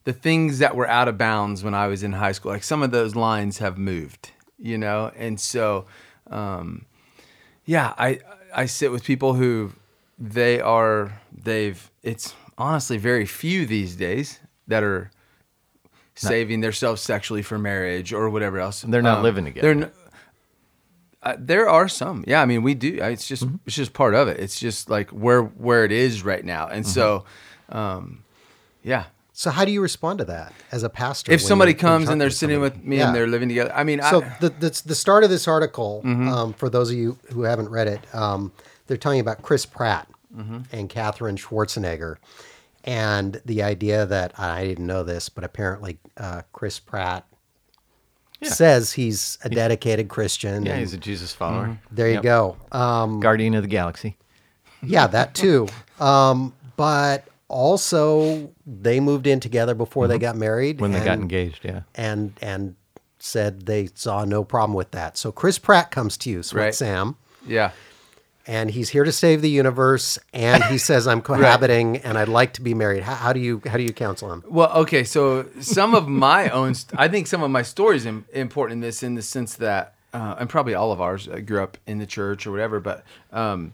the 0.06 0.14
things 0.14 0.60
that 0.60 0.76
were 0.76 0.88
out 0.88 1.08
of 1.08 1.18
bounds 1.18 1.64
when 1.64 1.74
I 1.74 1.88
was 1.88 2.02
in 2.04 2.14
high 2.14 2.32
school, 2.32 2.52
like 2.52 2.64
some 2.64 2.82
of 2.82 2.92
those 2.92 3.16
lines 3.16 3.58
have 3.58 3.78
moved, 3.78 4.32
you 4.58 4.78
know? 4.78 5.12
And 5.18 5.40
so, 5.40 5.86
um, 6.30 6.86
yeah, 7.66 7.94
I, 7.98 8.20
I 8.56 8.66
sit 8.68 8.92
with 8.92 9.04
people 9.04 9.34
who 9.34 9.74
they 10.18 10.62
are, 10.62 11.20
they've, 11.32 11.92
it's 12.04 12.34
honestly 12.58 12.98
very 12.98 13.26
few 13.26 13.66
these 13.66 13.96
days 13.96 14.40
that 14.68 14.84
are 14.84 15.12
saving 16.14 16.62
themselves 16.62 17.02
sexually 17.02 17.42
for 17.42 17.58
marriage 17.58 18.14
or 18.14 18.30
whatever 18.30 18.60
else. 18.60 18.82
They're 18.82 19.02
not 19.02 19.24
living 19.24 19.46
together. 19.46 19.74
They're 19.74 19.84
n- 19.86 19.92
uh, 21.24 21.36
there 21.40 21.68
are 21.68 21.88
some, 21.88 22.24
yeah. 22.28 22.40
I 22.42 22.46
mean, 22.46 22.62
we 22.62 22.76
do. 22.76 23.00
It's 23.02 23.28
just, 23.28 23.44
it's 23.66 23.76
just 23.76 23.94
part 23.94 24.14
of 24.14 24.28
it. 24.28 24.40
It's 24.40 24.60
just 24.60 24.92
like 24.92 25.10
where 25.10 25.42
where 25.42 25.84
it 25.84 25.92
is 25.92 26.24
right 26.24 26.46
now, 26.46 26.68
and 26.68 26.86
so, 26.86 27.26
um, 27.70 28.24
yeah. 28.84 29.06
So 29.38 29.52
how 29.52 29.66
do 29.66 29.72
you 29.72 29.82
respond 29.82 30.20
to 30.20 30.26
that 30.26 30.54
as 30.72 30.84
a 30.84 30.90
pastor? 30.90 31.32
If 31.34 31.42
somebody 31.42 31.72
you're- 31.74 31.84
when 31.84 31.92
you're 31.92 31.98
comes 32.00 32.10
and 32.10 32.22
they're 32.22 32.30
sitting 32.30 32.56
somebody? 32.56 32.78
with 32.78 32.86
me 32.86 32.98
Yeah. 33.00 33.08
and 33.08 33.16
they're 33.16 33.28
living 33.28 33.50
together, 33.50 33.74
I 33.76 33.84
mean, 33.84 34.00
So 34.02 34.22
I, 34.22 34.26
Mm-hmm. 34.26 34.46
the, 34.46 34.50
the 34.70 34.82
the 34.86 34.96
start 34.96 35.26
of 35.26 35.30
this 35.30 35.46
article, 35.48 36.02
um, 36.06 36.54
for 36.54 36.70
those 36.70 36.90
of 36.90 36.96
you 36.96 37.18
who 37.34 37.42
haven't 37.44 37.68
read 37.70 37.88
it, 37.88 38.00
um, 38.16 38.54
they're 38.88 38.96
talking 38.98 39.20
about 39.20 39.42
Chris 39.42 39.66
Pratt 39.66 40.08
Mm-hmm. 40.36 40.60
and 40.74 40.90
Katherine 40.90 41.36
Schwarzenegger, 41.38 42.16
and 42.86 43.42
the 43.46 43.62
idea 43.64 44.06
that 44.06 44.38
I 44.40 44.64
didn't 44.66 44.86
know 44.88 45.04
this, 45.04 45.28
but 45.30 45.44
apparently 45.44 45.98
uh, 46.18 46.42
Chris 46.54 46.80
Pratt 46.80 47.26
says 48.44 48.94
he's 48.94 49.38
a 49.44 49.50
dedicated 49.50 50.08
Christian. 50.10 50.66
Yeah. 50.66 50.72
and 50.74 50.80
He's 50.82 50.94
a 50.94 50.98
Jesus 50.98 51.34
follower. 51.34 51.68
Mm-hmm. 51.68 51.96
there 51.96 52.08
you 52.08 52.14
Yep. 52.16 52.24
go. 52.24 52.58
Um, 52.72 53.20
Guardian 53.20 53.54
of 53.56 53.64
the 53.64 53.70
galaxy. 53.70 54.18
yeah, 54.82 55.08
that 55.08 55.34
too. 55.36 55.68
Um, 56.00 56.54
but 56.76 57.26
also, 57.48 58.52
they 58.66 59.00
moved 59.00 59.28
in 59.28 59.40
together 59.40 59.76
before 59.76 60.08
they 60.08 60.18
got 60.18 60.36
married. 60.36 60.76
Mm-hmm. 60.78 60.82
When 60.82 60.92
they 60.92 61.04
got 61.04 61.20
engaged. 61.20 61.64
Yeah. 61.64 61.82
and 61.94 62.34
and 62.42 62.76
said 63.20 63.66
they 63.66 63.90
saw 63.96 64.24
no 64.26 64.44
problem 64.44 64.76
with 64.76 64.92
that. 64.92 65.18
So 65.18 65.32
Chris 65.32 65.58
Pratt 65.58 65.90
comes 65.92 66.16
to 66.18 66.30
you, 66.30 66.44
Sweet 66.44 66.62
Right. 66.62 66.76
Sam, 66.76 67.16
yeah, 67.48 67.72
and 68.46 68.70
he's 68.70 68.90
here 68.90 69.04
to 69.04 69.12
save 69.12 69.42
the 69.42 69.50
universe. 69.50 70.20
And 70.34 70.64
he 70.66 70.78
says, 70.78 71.08
"I'm 71.08 71.22
cohabiting, 71.32 71.98
and 71.98 72.18
I'd 72.18 72.28
like 72.28 72.54
to 72.54 72.62
be 72.62 72.74
married." 72.74 73.04
How, 73.04 73.16
how 73.16 73.34
do 73.34 73.40
you 73.40 73.62
how 73.66 73.78
do 73.78 73.84
you 73.84 73.94
counsel 73.94 74.32
him? 74.32 74.44
Well, 74.48 74.72
okay, 74.82 75.04
so 75.04 75.48
some 75.60 75.96
of 75.96 76.08
my 76.08 76.50
own, 76.50 76.76
st- 76.76 77.00
I 77.00 77.08
think 77.08 77.26
some 77.28 77.42
of 77.42 77.50
my 77.52 77.64
stories 77.64 78.06
im 78.06 78.26
important 78.34 78.78
in 78.78 78.82
this, 78.82 79.02
in 79.02 79.16
the 79.16 79.22
sense 79.24 79.56
that, 79.56 79.96
uh, 80.14 80.36
and 80.40 80.48
probably 80.50 80.76
all 80.76 80.92
of 80.92 81.02
ours 81.02 81.28
uh, 81.28 81.40
grew 81.40 81.64
up 81.64 81.78
in 81.88 81.98
the 82.00 82.06
church 82.08 82.46
or 82.46 82.52
whatever, 82.52 82.80
but, 82.80 83.04
um, 83.32 83.74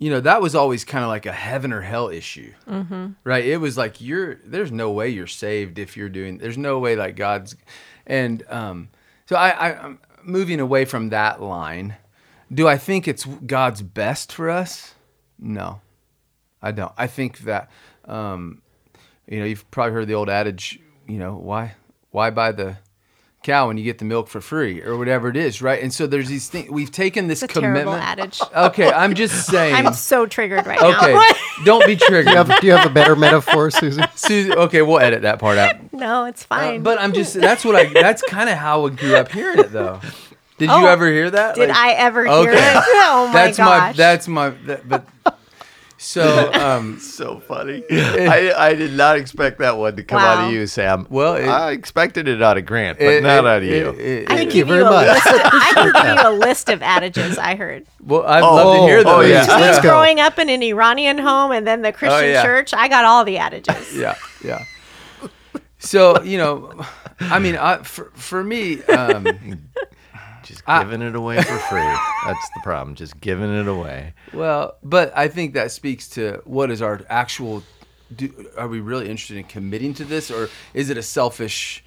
you 0.00 0.10
know, 0.10 0.18
that 0.20 0.42
was 0.42 0.56
always 0.56 0.84
kind 0.84 1.04
of 1.04 1.08
like 1.08 1.26
a 1.26 1.32
heaven 1.32 1.72
or 1.72 1.82
hell 1.82 2.08
issue, 2.08 2.52
mm-hmm. 2.68 3.10
right? 3.22 3.44
It 3.44 3.58
was 3.58 3.78
like 3.78 4.00
you're, 4.00 4.40
there's 4.44 4.72
no 4.72 4.90
way 4.90 5.10
you're 5.10 5.28
saved 5.28 5.78
if 5.78 5.96
you're 5.96 6.08
doing, 6.08 6.38
there's 6.38 6.58
no 6.58 6.80
way 6.80 6.96
like 6.96 7.14
God's, 7.14 7.54
and 8.04 8.42
um, 8.48 8.88
so 9.26 9.36
I, 9.36 9.50
I, 9.50 9.84
I'm 9.84 10.00
moving 10.24 10.58
away 10.58 10.84
from 10.86 11.10
that 11.10 11.40
line. 11.40 11.94
Do 12.52 12.66
I 12.66 12.78
think 12.78 13.06
it's 13.06 13.24
God's 13.24 13.82
best 13.82 14.32
for 14.32 14.50
us? 14.50 14.94
No, 15.38 15.80
I 16.60 16.72
don't. 16.72 16.92
I 16.98 17.06
think 17.06 17.38
that. 17.40 17.70
Um, 18.06 18.62
you 19.30 19.38
know, 19.38 19.46
you've 19.46 19.70
probably 19.70 19.92
heard 19.92 20.08
the 20.08 20.14
old 20.14 20.28
adage, 20.28 20.80
you 21.06 21.18
know, 21.18 21.34
why 21.36 21.76
why 22.10 22.30
buy 22.30 22.52
the 22.52 22.76
cow 23.42 23.68
when 23.68 23.78
you 23.78 23.84
get 23.84 23.98
the 23.98 24.04
milk 24.04 24.28
for 24.28 24.40
free 24.40 24.82
or 24.82 24.98
whatever 24.98 25.28
it 25.28 25.36
is, 25.36 25.62
right? 25.62 25.82
And 25.82 25.92
so 25.92 26.06
there's 26.06 26.28
these 26.28 26.48
things 26.48 26.70
we've 26.70 26.90
taken 26.92 27.26
this 27.26 27.42
It's 27.42 27.56
a 27.56 27.60
terrible 27.60 27.92
commitment. 27.92 28.02
adage. 28.20 28.40
Okay, 28.54 28.92
I'm 28.92 29.14
just 29.14 29.46
saying. 29.50 29.74
I'm 29.74 29.94
so 29.94 30.26
triggered 30.26 30.66
right 30.66 30.78
okay, 30.80 31.12
now. 31.14 31.18
Okay, 31.20 31.40
don't 31.64 31.86
be 31.86 31.96
triggered. 31.96 32.26
Do 32.26 32.30
you 32.32 32.36
have, 32.36 32.60
do 32.60 32.66
you 32.66 32.72
have 32.74 32.86
a 32.86 32.92
better 32.92 33.16
metaphor, 33.16 33.70
Susan? 33.70 34.04
Susan, 34.14 34.52
okay, 34.52 34.82
we'll 34.82 34.98
edit 35.00 35.22
that 35.22 35.38
part 35.38 35.56
out. 35.58 35.92
no, 35.92 36.26
it's 36.26 36.42
Uh, 36.42 36.56
fine. 36.56 36.82
but 36.82 37.00
I'm 37.00 37.12
just 37.14 37.34
that's 37.34 37.64
what 37.64 37.76
I 37.76 37.84
that's 37.92 38.22
kind 38.22 38.50
of 38.50 38.58
how 38.58 38.86
I 38.86 38.90
grew 38.90 39.16
up 39.16 39.32
hearing 39.32 39.58
it 39.60 39.72
though. 39.72 40.00
Did 40.58 40.68
Oh, 40.68 40.80
you 40.80 40.88
ever 40.88 41.08
hear 41.10 41.30
that? 41.30 41.54
Did 41.54 41.70
Like- 41.70 41.78
I 41.78 41.92
ever 41.92 42.24
hear 42.26 42.32
Okay. 42.50 42.52
it? 42.52 42.82
Oh 42.86 43.30
my 43.32 43.32
god. 43.32 43.32
that's 43.32 43.58
my 43.58 43.92
that's 43.92 44.28
my 44.28 44.50
that, 44.66 44.86
but 44.86 45.06
so 46.02 46.50
um 46.54 46.98
So 46.98 47.40
funny. 47.40 47.84
I, 47.90 48.52
I 48.56 48.74
did 48.74 48.92
not 48.94 49.16
expect 49.18 49.58
that 49.58 49.76
one 49.76 49.96
to 49.96 50.02
come 50.02 50.18
out 50.18 50.46
of 50.46 50.52
you, 50.52 50.66
Sam. 50.66 51.06
Well, 51.10 51.34
it- 51.34 51.46
I 51.46 51.72
expected 51.72 52.26
it 52.26 52.40
out 52.40 52.56
of 52.56 52.64
Grant, 52.64 52.98
but 52.98 53.06
it- 53.06 53.22
not 53.22 53.44
it- 53.44 53.46
out 53.46 53.58
of 53.58 53.64
you. 53.64 53.90
it- 53.90 53.98
it- 53.98 54.00
I 54.00 54.00
it- 54.00 54.26
can 54.26 54.36
Thank 54.38 54.54
you 54.54 54.60
give 54.64 54.68
very 54.68 54.84
much. 54.84 55.06
Of, 55.08 55.22
I 55.26 55.72
can 55.74 55.92
give 55.92 56.24
you 56.24 56.28
a 56.30 56.34
list 56.46 56.68
of 56.70 56.82
adages 56.82 57.36
I 57.38 57.54
heard. 57.54 57.84
well, 58.02 58.24
I'd 58.26 58.40
love 58.40 58.76
to 58.76 58.80
Oh, 58.82 58.86
hear 58.86 58.98
oh, 59.00 59.04
those. 59.04 59.28
yeah. 59.28 59.44
Between 59.44 59.60
Let's 59.60 59.80
growing 59.80 60.20
up 60.20 60.38
in 60.38 60.48
an 60.48 60.62
Iranian 60.62 61.18
home 61.18 61.52
and 61.52 61.66
then 61.66 61.82
the 61.82 61.92
Christian 61.92 62.30
yeah. 62.30 62.42
church, 62.42 62.72
I 62.72 62.88
got 62.88 63.04
all 63.04 63.24
the 63.24 63.36
adages. 63.38 63.94
yeah, 63.96 64.14
yeah. 64.42 64.64
So 65.78 66.22
you 66.22 66.38
know, 66.38 66.84
I 67.20 67.38
mean, 67.38 67.56
I, 67.56 67.78
for 67.78 68.10
for 68.14 68.42
me, 68.44 68.82
um, 68.84 69.26
Just 70.42 70.64
giving 70.66 71.02
it 71.02 71.14
away 71.14 71.36
for 71.42 71.58
free. 71.58 71.80
That's 72.24 72.48
the 72.54 72.60
problem. 72.62 72.94
Just 72.94 73.20
giving 73.20 73.52
it 73.54 73.68
away. 73.68 74.14
well, 74.32 74.76
but 74.82 75.12
I 75.16 75.28
think 75.28 75.54
that 75.54 75.70
speaks 75.72 76.08
to 76.10 76.40
what 76.44 76.70
is 76.70 76.82
our 76.82 77.00
actual. 77.08 77.62
Do, 78.14 78.50
are 78.58 78.66
we 78.66 78.80
really 78.80 79.08
interested 79.08 79.36
in 79.36 79.44
committing 79.44 79.94
to 79.94 80.04
this, 80.04 80.30
or 80.30 80.48
is 80.74 80.90
it 80.90 80.96
a 80.96 81.02
selfish 81.02 81.84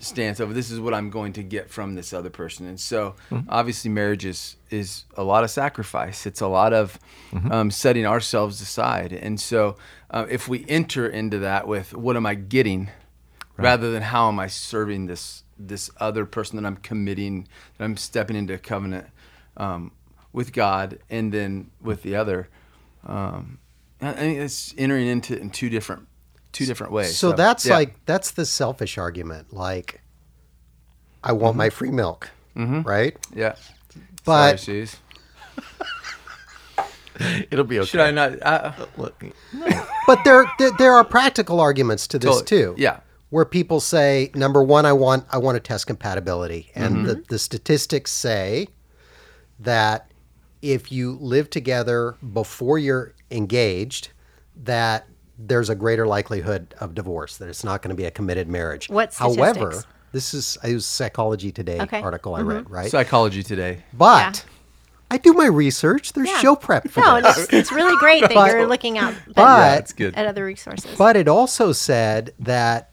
stance 0.00 0.40
of 0.40 0.54
this 0.54 0.70
is 0.70 0.80
what 0.80 0.94
I'm 0.94 1.10
going 1.10 1.32
to 1.34 1.42
get 1.42 1.70
from 1.70 1.94
this 1.94 2.12
other 2.12 2.30
person? 2.30 2.66
And 2.66 2.80
so, 2.80 3.14
obviously, 3.48 3.90
marriage 3.90 4.24
is 4.24 4.56
is 4.70 5.04
a 5.16 5.22
lot 5.22 5.44
of 5.44 5.50
sacrifice. 5.50 6.26
It's 6.26 6.40
a 6.40 6.48
lot 6.48 6.72
of 6.72 6.98
um, 7.50 7.70
setting 7.70 8.06
ourselves 8.06 8.60
aside. 8.60 9.12
And 9.12 9.40
so, 9.40 9.76
uh, 10.10 10.26
if 10.28 10.48
we 10.48 10.64
enter 10.68 11.06
into 11.08 11.38
that 11.38 11.68
with 11.68 11.94
what 11.94 12.16
am 12.16 12.26
I 12.26 12.34
getting, 12.34 12.90
rather 13.56 13.92
than 13.92 14.02
how 14.02 14.28
am 14.28 14.40
I 14.40 14.48
serving 14.48 15.06
this 15.06 15.44
this 15.68 15.90
other 15.98 16.24
person 16.26 16.56
that 16.56 16.66
I'm 16.66 16.76
committing, 16.76 17.46
that 17.78 17.84
I'm 17.84 17.96
stepping 17.96 18.36
into 18.36 18.54
a 18.54 18.58
covenant 18.58 19.06
um, 19.56 19.92
with 20.32 20.52
God, 20.52 20.98
and 21.10 21.32
then 21.32 21.70
with 21.80 22.02
the 22.02 22.16
other. 22.16 22.48
Um, 23.06 23.58
I 24.00 24.14
I 24.14 24.26
mean, 24.26 24.40
it's 24.40 24.74
entering 24.78 25.06
into 25.06 25.34
it 25.34 25.40
in 25.40 25.50
two 25.50 25.68
different 25.68 26.06
two 26.52 26.66
different 26.66 26.92
ways. 26.92 27.16
So 27.16 27.32
that's 27.32 27.66
yeah. 27.66 27.74
like 27.74 28.04
that's 28.06 28.30
the 28.32 28.46
selfish 28.46 28.98
argument. 28.98 29.52
Like, 29.52 30.00
I 31.22 31.32
want 31.32 31.56
my 31.56 31.70
free 31.70 31.90
milk, 31.90 32.30
right? 32.56 33.16
yeah. 33.34 33.54
But- 34.24 34.60
Sorry, 34.60 34.86
It'll 37.50 37.64
be 37.66 37.78
okay. 37.80 37.86
should 37.86 38.00
I 38.00 38.10
not? 38.10 38.42
I, 38.44 38.72
Look, 38.96 39.22
But 40.06 40.24
there, 40.24 40.50
there 40.58 40.70
there 40.78 40.92
are 40.94 41.04
practical 41.04 41.60
arguments 41.60 42.06
to 42.08 42.18
this 42.18 42.40
Totally. 42.40 42.46
too. 42.46 42.74
Yeah. 42.78 43.00
Where 43.30 43.44
people 43.44 43.78
say, 43.80 44.30
number 44.34 44.62
one, 44.62 44.84
I 44.86 44.92
want 44.92 45.24
I 45.30 45.38
want 45.38 45.56
to 45.56 45.60
test 45.60 45.86
compatibility, 45.86 46.70
and 46.74 46.96
Mm-hmm. 46.96 47.04
the, 47.06 47.24
the 47.28 47.38
statistics 47.38 48.10
say 48.10 48.68
that 49.60 50.10
if 50.62 50.90
you 50.92 51.16
live 51.20 51.48
together 51.48 52.16
before 52.32 52.78
you're 52.78 53.14
engaged, 53.30 54.10
that 54.64 55.06
there's 55.38 55.70
a 55.70 55.74
greater 55.74 56.06
likelihood 56.06 56.74
of 56.80 56.94
divorce, 56.94 57.36
that 57.38 57.48
it's 57.48 57.64
not 57.64 57.82
going 57.82 57.90
to 57.90 57.96
be 57.96 58.04
a 58.04 58.10
committed 58.10 58.48
marriage. 58.48 58.88
What 58.90 59.14
However, 59.14 59.82
this 60.12 60.34
is 60.34 60.58
it 60.64 60.74
was 60.74 60.84
Psychology 60.84 61.52
Today 61.52 61.80
Okay. 61.80 62.02
article 62.02 62.34
I 62.34 62.40
read, 62.40 62.68
right? 62.68 62.90
Psychology 62.90 63.42
today. 63.42 63.84
but 63.92 64.44
I 65.12 65.18
do 65.18 65.32
my 65.32 65.46
research. 65.46 66.12
There's 66.12 66.28
Yeah. 66.28 66.38
show 66.40 66.56
prep 66.56 66.88
for 66.88 67.00
No, 67.00 67.20
this. 67.20 67.38
it's, 67.44 67.52
it's 67.52 67.72
really 67.72 67.96
great 67.96 68.20
that 68.22 68.34
But- 68.34 68.50
you're 68.52 68.66
looking 68.66 68.98
out 68.98 69.14
but- 69.34 69.42
Yeah, 69.42 69.80
good. 69.96 70.14
at 70.14 70.26
other 70.26 70.44
resources. 70.44 70.96
But 70.98 71.16
it 71.16 71.26
also 71.26 71.72
said 71.72 72.32
that 72.40 72.90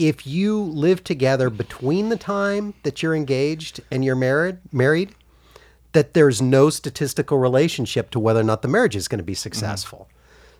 if 0.00 0.26
you 0.26 0.62
live 0.62 1.04
together 1.04 1.50
between 1.50 2.08
the 2.08 2.16
time 2.16 2.72
that 2.84 3.02
you're 3.02 3.14
engaged 3.14 3.80
and 3.90 4.02
you're 4.02 4.16
married, 4.16 4.58
married, 4.72 5.14
that 5.92 6.14
there's 6.14 6.40
no 6.40 6.70
statistical 6.70 7.38
relationship 7.38 8.10
to 8.10 8.18
whether 8.18 8.40
or 8.40 8.44
not 8.44 8.62
the 8.62 8.68
marriage 8.68 8.96
is 8.96 9.08
going 9.08 9.18
to 9.18 9.24
be 9.24 9.34
successful. 9.34 10.08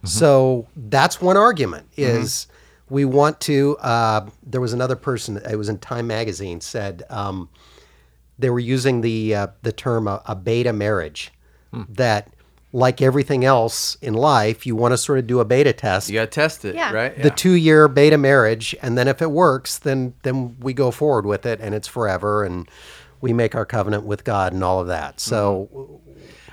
So 0.04 0.66
that's 0.76 1.20
one 1.20 1.36
argument 1.36 1.86
is 1.96 2.46
we 2.88 3.04
want 3.04 3.40
to. 3.42 3.76
Uh, 3.78 4.28
there 4.42 4.60
was 4.60 4.72
another 4.72 4.96
person. 4.96 5.36
It 5.48 5.56
was 5.56 5.68
in 5.68 5.78
Time 5.78 6.06
Magazine 6.06 6.60
said 6.60 7.02
um, 7.10 7.48
they 8.38 8.50
were 8.50 8.58
using 8.58 9.02
the 9.02 9.34
uh, 9.34 9.46
the 9.62 9.72
term 9.72 10.08
a, 10.08 10.22
a 10.26 10.34
beta 10.34 10.72
marriage. 10.72 11.32
That 11.90 12.28
like 12.72 13.02
everything 13.02 13.44
else 13.44 13.96
in 14.00 14.14
life, 14.14 14.64
you 14.64 14.76
want 14.76 14.92
to 14.92 14.98
sort 14.98 15.18
of 15.18 15.26
do 15.26 15.40
a 15.40 15.44
beta 15.44 15.72
test 15.72 16.08
You 16.08 16.14
got 16.14 16.26
to 16.26 16.26
test 16.30 16.64
it, 16.64 16.74
Yeah. 16.76 16.92
right? 16.92 17.20
the 17.20 17.30
two 17.30 17.52
year 17.54 17.88
beta 17.88 18.16
marriage 18.16 18.76
and 18.82 18.96
then 18.96 19.08
if 19.08 19.20
it 19.20 19.30
works 19.30 19.78
then 19.78 20.14
then 20.22 20.56
we 20.60 20.72
go 20.72 20.90
forward 20.90 21.26
with 21.26 21.44
it 21.46 21.60
and 21.60 21.74
it's 21.74 21.88
forever 21.88 22.44
and 22.44 22.68
we 23.20 23.32
make 23.32 23.54
our 23.56 23.66
covenant 23.66 24.04
with 24.04 24.22
god 24.24 24.52
and 24.52 24.62
all 24.62 24.80
of 24.80 24.86
that 24.86 25.18
so 25.20 26.00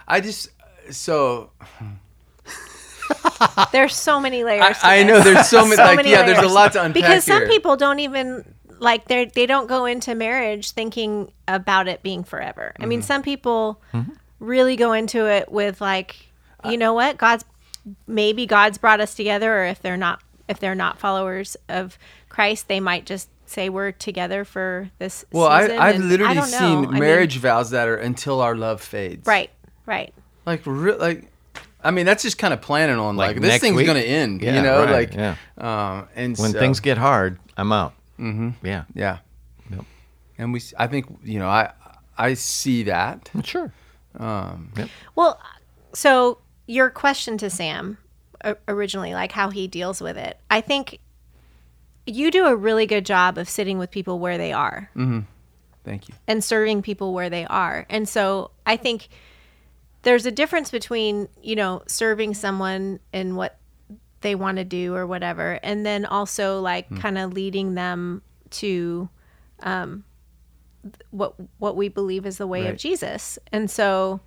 I 0.07 0.19
just 0.21 0.49
so 0.89 1.51
There's 3.71 3.95
so 3.95 4.19
many 4.19 4.43
layers. 4.43 4.63
I, 4.63 4.73
to 4.73 4.85
I 4.87 5.03
know 5.03 5.21
there's 5.21 5.47
so 5.47 5.63
many. 5.67 5.77
like 5.77 6.05
yeah, 6.05 6.23
there's 6.23 6.37
a 6.39 6.41
layers. 6.41 6.53
lot 6.53 6.71
to 6.73 6.81
unpack 6.83 6.93
because 6.93 7.23
some 7.23 7.39
here. 7.43 7.47
people 7.47 7.77
don't 7.77 7.99
even 7.99 8.55
like 8.79 9.07
they 9.07 9.25
they 9.25 9.45
don't 9.45 9.67
go 9.67 9.85
into 9.85 10.15
marriage 10.15 10.71
thinking 10.71 11.31
about 11.47 11.87
it 11.87 12.03
being 12.03 12.23
forever. 12.23 12.73
I 12.75 12.81
Mm-hmm. 12.81 12.89
mean, 12.89 13.01
some 13.03 13.21
people 13.21 13.81
really 14.39 14.75
go 14.75 14.93
into 14.93 15.25
it 15.27 15.51
with 15.51 15.81
like, 15.81 16.15
you 16.65 16.77
know 16.77 16.93
what, 16.93 17.17
God's 17.17 17.45
maybe 18.05 18.45
God's 18.45 18.77
brought 18.77 18.99
us 18.99 19.15
together, 19.15 19.61
or 19.61 19.65
if 19.65 19.81
they're 19.81 19.97
not 19.97 20.21
if 20.47 20.59
they're 20.59 20.75
not 20.75 20.99
followers 20.99 21.57
of 21.69 21.97
Christ, 22.29 22.67
they 22.67 22.79
might 22.79 23.05
just 23.05 23.29
say 23.45 23.69
we're 23.69 23.91
together 23.91 24.43
for 24.45 24.89
this. 24.99 25.23
Well, 25.31 25.47
I, 25.47 25.61
season, 25.63 25.77
I've 25.79 25.95
and 25.95 26.03
I 26.03 26.07
literally 26.07 26.35
don't 26.35 26.51
know. 26.51 26.57
seen 26.57 26.85
I 26.85 26.91
mean, 26.91 26.99
marriage 26.99 27.37
vows 27.37 27.69
that 27.71 27.87
are 27.87 27.95
until 27.97 28.41
our 28.41 28.55
love 28.55 28.81
fades. 28.81 29.25
right, 29.25 29.49
right. 29.85 30.13
Like, 30.45 30.61
re- 30.65 30.95
like, 30.95 31.27
I 31.83 31.91
mean, 31.91 32.05
that's 32.05 32.23
just 32.23 32.37
kind 32.37 32.53
of 32.53 32.61
planning 32.61 32.97
on 32.97 33.15
like, 33.17 33.35
Like 33.35 33.41
this 33.41 33.59
thing's 33.61 33.75
week? 33.77 33.87
gonna 33.87 33.99
end. 33.99 34.41
Yeah, 34.41 34.55
you 34.55 34.61
know, 34.61 34.83
right, 34.85 34.91
like, 34.91 35.13
yeah. 35.13 35.35
um, 35.57 36.07
and 36.15 36.37
When 36.37 36.51
so- 36.51 36.59
things 36.59 36.79
get 36.81 36.97
hard, 36.97 37.39
I'm 37.57 37.71
out. 37.71 37.93
Mm-hmm. 38.19 38.65
Yeah. 38.65 38.83
yeah, 38.95 39.17
Yep. 39.69 39.85
and 40.37 40.51
we, 40.53 40.61
I 40.77 40.87
think, 40.87 41.05
you 41.23 41.39
know, 41.39 41.47
I, 41.47 41.71
I 42.17 42.33
see 42.33 42.83
that. 42.83 43.29
Sure. 43.43 43.71
Um, 44.17 44.71
well, 45.15 45.39
so 45.93 46.39
your 46.65 46.89
question 46.89 47.37
to 47.39 47.49
Sam 47.49 47.97
originally, 48.67 49.13
like 49.13 49.31
how 49.31 49.49
he 49.49 49.67
deals 49.67 50.01
with 50.01 50.17
it, 50.17 50.37
I 50.49 50.61
think 50.61 50.99
you 52.05 52.31
do 52.31 52.45
a 52.45 52.55
really 52.55 52.85
good 52.85 53.05
job 53.05 53.37
of 53.37 53.49
sitting 53.49 53.77
with 53.77 53.91
people 53.91 54.19
where 54.19 54.37
they 54.37 54.53
are 54.53 54.89
mm-hmm. 54.95 55.19
Thank 55.83 56.07
you. 56.07 56.15
and 56.27 56.43
serving 56.43 56.81
people 56.81 57.13
where 57.13 57.29
they 57.29 57.45
are. 57.45 57.85
And 57.89 58.07
so 58.07 58.51
I 58.65 58.77
think 58.77 59.09
there's 60.03 60.25
a 60.25 60.31
difference 60.31 60.71
between, 60.71 61.27
you 61.41 61.55
know, 61.55 61.83
serving 61.87 62.33
someone 62.33 62.99
in 63.11 63.35
what 63.35 63.57
they 64.21 64.35
want 64.35 64.57
to 64.57 64.63
do 64.63 64.95
or 64.95 65.05
whatever, 65.05 65.59
and 65.63 65.85
then 65.85 66.05
also 66.05 66.59
like 66.61 66.87
hmm. 66.87 66.97
kind 66.97 67.17
of 67.17 67.33
leading 67.33 67.75
them 67.75 68.21
to 68.49 69.09
um, 69.61 70.03
what 71.11 71.33
what 71.59 71.75
we 71.75 71.89
believe 71.89 72.25
is 72.25 72.37
the 72.37 72.47
way 72.47 72.67
of 72.67 72.77
Jesus. 72.77 73.37
And 73.51 73.69
so, 73.69 74.19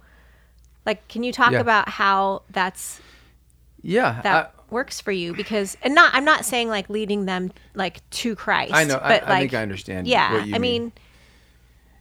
like, 0.86 1.06
can 1.08 1.22
you 1.22 1.32
talk 1.32 1.52
Yeah. 1.52 1.60
about 1.60 1.88
how 1.88 2.42
that's 2.50 3.00
Yeah, 3.82 4.20
that 4.22 4.54
works 4.70 5.00
for 5.00 5.12
you? 5.12 5.32
Because 5.34 5.76
and 5.82 5.94
not 5.94 6.12
I'm 6.14 6.24
not 6.24 6.44
saying 6.44 6.68
like 6.68 6.88
leading 6.90 7.26
them 7.26 7.52
like 7.74 8.08
to 8.10 8.34
Christ. 8.36 8.74
I 8.74 8.84
know. 8.84 8.98
But 8.98 9.24
I 9.26 9.30
like, 9.30 9.40
think 9.42 9.54
I 9.54 9.62
understand 9.62 10.06
Yeah, 10.06 10.32
what 10.32 10.46
you 10.46 10.54
I 10.54 10.58
mean. 10.58 10.82
mean 10.82 10.92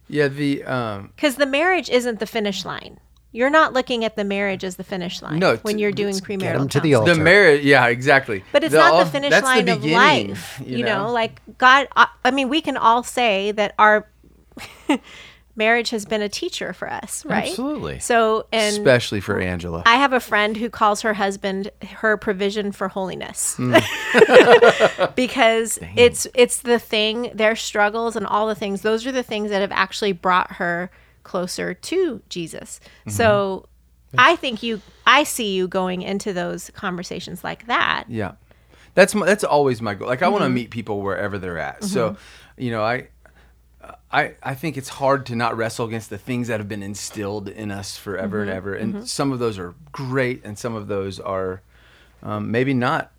yeah, 0.08 0.26
the 0.28 0.64
um, 0.64 1.12
because 1.14 1.36
the 1.36 1.46
marriage 1.46 1.88
isn't 1.88 2.18
the 2.18 2.26
finish 2.26 2.64
line. 2.64 2.98
You're 3.32 3.48
not 3.50 3.72
looking 3.72 4.04
at 4.04 4.16
the 4.16 4.24
marriage 4.24 4.64
as 4.64 4.74
the 4.74 4.82
finish 4.82 5.22
line 5.22 5.38
No, 5.38 5.54
when 5.58 5.78
you're 5.78 5.92
doing 5.92 6.14
get 6.14 6.24
premarital 6.24 6.60
'em 6.62 6.68
to 6.70 6.80
the 6.80 6.90
counseling. 6.90 6.94
altar. 6.96 7.14
the 7.14 7.20
marriage. 7.20 7.64
Yeah, 7.64 7.86
exactly. 7.86 8.42
But 8.50 8.64
it's 8.64 8.72
The- 8.72 8.78
not 8.78 9.04
the 9.04 9.08
finish 9.08 9.30
line 9.40 9.66
the 9.66 9.72
of 9.74 9.84
life. 9.84 10.60
You, 10.66 10.84
know? 10.84 11.12
like 11.12 11.40
God. 11.56 11.86
I, 11.94 12.08
I 12.24 12.32
mean, 12.32 12.48
we 12.48 12.60
can 12.60 12.76
all 12.76 13.04
say 13.04 13.52
that 13.52 13.72
our 13.78 14.08
marriage 15.56 15.90
has 15.90 16.04
been 16.06 16.22
a 16.22 16.28
teacher 16.28 16.72
for 16.72 16.90
us, 16.90 17.24
right? 17.26 17.48
Absolutely. 17.48 17.98
So, 17.98 18.46
and 18.52 18.76
especially 18.76 19.20
for 19.20 19.38
Angela. 19.38 19.82
I 19.84 19.96
have 19.96 20.12
a 20.12 20.20
friend 20.20 20.56
who 20.56 20.70
calls 20.70 21.02
her 21.02 21.14
husband 21.14 21.70
her 21.82 22.16
provision 22.16 22.72
for 22.72 22.88
holiness. 22.88 23.56
Hmm. 23.56 23.74
because 25.16 25.78
it's 25.96 26.26
it's 26.34 26.58
the 26.60 26.78
thing, 26.78 27.30
their 27.34 27.56
struggles 27.56 28.16
and 28.16 28.26
all 28.26 28.46
the 28.46 28.54
things, 28.54 28.82
those 28.82 29.06
are 29.06 29.12
the 29.12 29.22
things 29.22 29.50
that 29.50 29.60
have 29.60 29.72
actually 29.72 30.12
brought 30.12 30.52
her 30.52 30.90
closer 31.22 31.74
to 31.74 32.22
Jesus. 32.28 32.80
Mm-hmm. 33.00 33.10
So 33.10 33.68
I 34.16 34.36
think 34.36 34.62
you 34.62 34.80
I 35.06 35.24
see 35.24 35.54
you 35.54 35.68
going 35.68 36.02
into 36.02 36.32
those 36.32 36.70
conversations 36.70 37.44
like 37.44 37.66
that. 37.66 38.04
Yeah, 38.08 38.32
that's 38.94 39.14
my, 39.14 39.26
that's 39.26 39.44
always 39.44 39.80
my 39.82 39.94
goal. 39.94 40.08
Like 40.08 40.22
I 40.22 40.28
want 40.28 40.42
to 40.42 40.46
Mm-hmm. 40.46 40.54
meet 40.54 40.70
people 40.70 41.02
wherever 41.02 41.38
they're 41.38 41.58
at. 41.58 41.84
So, 41.84 42.16
you 42.56 42.70
know, 42.70 42.82
I. 42.82 43.08
I, 44.12 44.34
I 44.42 44.54
think 44.54 44.76
it's 44.76 44.88
hard 44.88 45.26
to 45.26 45.36
not 45.36 45.56
wrestle 45.56 45.86
against 45.86 46.10
the 46.10 46.18
things 46.18 46.48
that 46.48 46.60
have 46.60 46.68
been 46.68 46.82
instilled 46.82 47.48
in 47.48 47.70
us 47.70 47.96
forever 47.96 48.38
Mm-hmm. 48.40 48.48
and 48.48 48.56
ever. 48.56 48.74
And 48.74 49.08
some 49.08 49.32
of 49.32 49.38
those 49.38 49.58
are 49.58 49.74
great, 49.92 50.44
and 50.44 50.58
some 50.58 50.74
of 50.74 50.88
those 50.88 51.20
are 51.20 51.62
um, 52.22 52.50
maybe 52.50 52.74
not, 52.74 53.12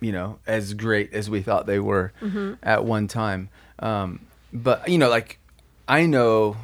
you 0.00 0.12
know, 0.12 0.38
as 0.46 0.74
great 0.74 1.12
as 1.12 1.28
we 1.30 1.42
thought 1.42 1.66
they 1.66 1.78
were 1.78 2.12
Mm-hmm. 2.20 2.54
at 2.62 2.84
one 2.84 3.08
time. 3.08 3.48
Um, 3.78 4.20
but, 4.52 4.88
you 4.88 4.98
know, 4.98 5.08
like, 5.08 5.38
I 5.86 6.06
know 6.06 6.56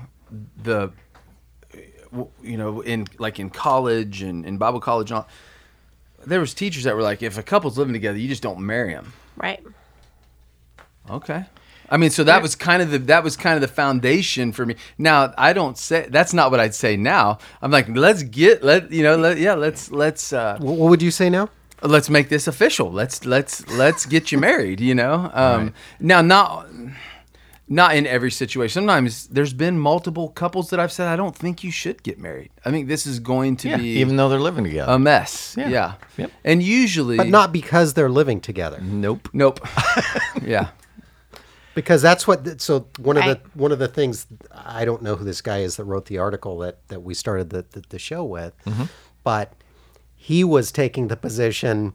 the, 0.62 0.90
you 2.42 2.56
know, 2.56 2.80
in 2.80 3.06
like 3.18 3.38
in 3.40 3.50
college 3.50 4.22
and 4.22 4.44
in 4.46 4.56
Bible 4.58 4.80
college, 4.80 5.10
and 5.10 5.18
all, 5.18 5.28
there 6.26 6.40
was 6.40 6.54
teachers 6.54 6.84
that 6.84 6.94
were 6.96 7.02
like, 7.02 7.22
if 7.22 7.36
a 7.38 7.42
couple's 7.42 7.76
living 7.76 7.92
together, 7.92 8.18
you 8.18 8.28
just 8.28 8.42
don't 8.42 8.60
marry 8.60 8.94
them. 8.94 9.12
Right. 9.36 9.62
Okay. 11.10 11.44
I 11.90 11.96
mean, 11.96 12.10
so 12.10 12.24
that 12.24 12.42
was 12.42 12.54
kind 12.56 12.82
of 12.82 12.90
the 12.90 12.98
that 12.98 13.22
was 13.24 13.36
kind 13.36 13.54
of 13.56 13.60
the 13.60 13.68
foundation 13.74 14.52
for 14.52 14.64
me. 14.66 14.76
Now, 14.98 15.32
I 15.36 15.52
don't 15.52 15.76
say 15.78 16.06
that's 16.10 16.32
not 16.32 16.50
what 16.50 16.60
I'd 16.60 16.74
say 16.74 16.96
now. 16.96 17.38
I'm 17.62 17.70
like, 17.70 17.88
let's 17.88 18.22
get 18.22 18.62
let 18.62 18.90
you 18.90 19.02
know, 19.02 19.16
let 19.16 19.38
yeah, 19.38 19.54
let's 19.54 19.90
let's 19.90 20.32
uh 20.32 20.56
what 20.60 20.88
would 20.90 21.02
you 21.02 21.10
say 21.10 21.28
now 21.30 21.48
let's 21.82 22.08
make 22.08 22.30
this 22.30 22.46
official. 22.46 22.90
Let's 22.90 23.26
let's 23.26 23.68
let's 23.70 24.06
get 24.06 24.32
you 24.32 24.38
married, 24.38 24.80
you 24.80 24.94
know? 24.94 25.30
Um 25.34 25.74
now 26.00 26.22
not 26.22 26.66
not 27.66 27.94
in 27.96 28.06
every 28.06 28.30
situation. 28.30 28.72
Sometimes 28.82 29.26
there's 29.28 29.54
been 29.54 29.78
multiple 29.78 30.28
couples 30.28 30.68
that 30.70 30.78
I've 30.80 30.92
said 30.92 31.08
I 31.08 31.16
don't 31.16 31.34
think 31.36 31.64
you 31.64 31.70
should 31.70 32.02
get 32.02 32.18
married. 32.18 32.50
I 32.64 32.70
think 32.70 32.88
this 32.88 33.06
is 33.06 33.18
going 33.20 33.56
to 33.58 33.68
Yeah. 33.70 33.76
be 33.78 33.88
Even 34.00 34.16
though 34.16 34.28
they're 34.28 34.38
living 34.40 34.64
together. 34.64 34.92
a 34.92 34.98
mess. 34.98 35.54
Yeah. 35.58 35.68
Yeah. 35.68 35.92
Yep. 36.18 36.30
And 36.44 36.62
usually 36.62 37.16
but 37.16 37.28
not 37.28 37.52
because 37.52 37.94
they're 37.94 38.10
living 38.10 38.40
together 38.40 38.80
nope. 38.82 39.28
Nope. 39.32 39.60
yeah. 40.42 40.68
Because 41.74 42.02
that's 42.02 42.26
what 42.26 42.60
so 42.60 42.88
one 42.98 43.16
of 43.16 43.24
Right. 43.24 43.42
the 43.42 43.50
one 43.58 43.72
of 43.72 43.78
the 43.78 43.88
things 43.88 44.26
i 44.52 44.84
don't 44.84 45.02
know 45.02 45.16
who 45.16 45.24
this 45.24 45.40
guy 45.40 45.58
is 45.58 45.76
that 45.76 45.84
wrote 45.84 46.06
the 46.06 46.18
article 46.18 46.58
that 46.58 46.86
that 46.88 47.02
we 47.02 47.14
started 47.14 47.50
the, 47.50 47.64
the, 47.70 47.82
the 47.88 47.98
show 47.98 48.24
with 48.24 48.54
mm-hmm. 48.64 48.84
but 49.22 49.52
he 50.14 50.44
was 50.44 50.72
taking 50.72 51.08
the 51.08 51.16
position 51.16 51.92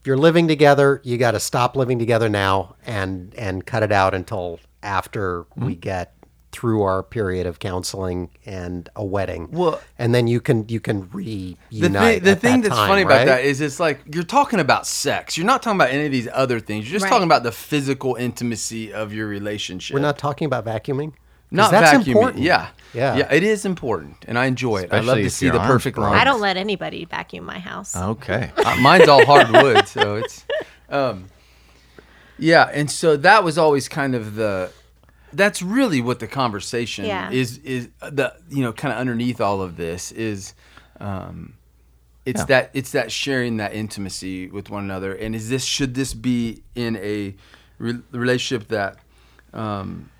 if 0.00 0.06
you're 0.06 0.16
living 0.16 0.48
together 0.48 1.00
you 1.04 1.18
got 1.18 1.32
to 1.32 1.40
stop 1.40 1.76
living 1.76 1.98
together 1.98 2.28
now 2.28 2.76
and 2.86 3.34
and 3.36 3.66
cut 3.66 3.82
it 3.82 3.92
out 3.92 4.14
until 4.14 4.60
after 4.82 5.46
we 5.56 5.72
mm-hmm. 5.72 5.80
get 5.80 6.14
through 6.50 6.82
our 6.82 7.02
period 7.02 7.46
of 7.46 7.58
counseling 7.58 8.30
and 8.46 8.88
a 8.96 9.04
wedding 9.04 9.48
Well- 9.52 9.80
and 9.98 10.14
then 10.14 10.26
you 10.26 10.40
can 10.40 10.66
you 10.68 10.80
can 10.80 11.08
reunite 11.10 11.58
the 11.70 11.88
thing, 11.90 12.22
the 12.22 12.30
at 12.30 12.40
thing 12.40 12.60
that 12.62 12.68
that's 12.70 12.74
time, 12.80 12.88
funny 12.88 13.04
right? 13.04 13.12
about 13.22 13.26
that 13.26 13.44
is 13.44 13.60
it's 13.60 13.78
like 13.78 14.00
you're 14.12 14.22
talking 14.24 14.58
about 14.58 14.86
sex. 14.86 15.36
You're 15.36 15.46
not 15.46 15.62
talking 15.62 15.76
about 15.78 15.90
any 15.90 16.06
of 16.06 16.12
these 16.12 16.28
other 16.32 16.58
things. 16.58 16.86
You're 16.86 16.94
just 16.94 17.04
Right. 17.04 17.10
talking 17.10 17.26
about 17.26 17.42
the 17.42 17.52
physical 17.52 18.14
intimacy 18.14 18.92
of 18.92 19.12
your 19.12 19.26
relationship. 19.26 19.94
we're 19.94 20.00
not 20.00 20.16
talking 20.18 20.46
about 20.46 20.64
vacuuming 20.64 21.10
'Cause 21.12 21.16
not 21.50 21.70
that's 21.70 21.92
vacuuming. 21.98 22.06
important 22.08 22.42
Yeah. 22.42 22.68
Yeah. 22.94 23.16
Yeah. 23.18 23.32
It 23.32 23.42
is 23.42 23.66
important, 23.66 24.16
and 24.26 24.38
I 24.38 24.46
enjoy 24.46 24.78
it. 24.78 24.88
I 24.92 25.00
love 25.00 25.18
to 25.18 25.28
see 25.30 25.50
the 25.50 25.60
perfect 25.60 25.98
line. 25.98 26.14
I 26.18 26.24
don't 26.24 26.40
let 26.40 26.56
anybody 26.56 27.04
vacuum 27.04 27.44
my 27.44 27.58
house. 27.58 27.94
Okay. 27.94 28.50
Uh, 28.64 28.76
mine's 28.80 29.06
all 29.08 29.24
hardwood, 29.26 29.86
so 29.86 30.16
it's. 30.16 30.44
Um, 30.90 31.26
yeah, 32.38 32.70
and 32.72 32.90
so 32.90 33.16
that 33.18 33.44
was 33.44 33.58
always 33.58 33.88
kind 33.88 34.14
of 34.14 34.34
the. 34.36 34.70
That's 35.32 35.60
really 35.62 36.00
what 36.00 36.20
the 36.20 36.26
conversation 36.26 37.04
Yeah. 37.04 37.30
is. 37.30 37.58
Is 37.58 37.88
the 38.00 38.34
you 38.50 38.62
know 38.62 38.72
kind 38.72 38.92
of 38.92 38.98
underneath 39.00 39.40
all 39.40 39.60
of 39.62 39.76
this 39.76 40.10
is, 40.12 40.54
um, 41.00 41.54
it's 42.24 42.40
Yeah. 42.40 42.44
that 42.46 42.70
it's 42.74 42.92
that 42.92 43.12
sharing 43.12 43.58
that 43.58 43.74
intimacy 43.74 44.48
with 44.48 44.70
one 44.70 44.84
another. 44.84 45.12
And 45.14 45.34
is 45.34 45.48
this 45.48 45.64
should 45.64 45.94
this 45.94 46.14
be 46.14 46.62
in 46.74 46.96
a 46.96 47.34
re- 47.78 48.00
relationship 48.12 48.68
that? 48.68 48.96
Um, 49.52 50.10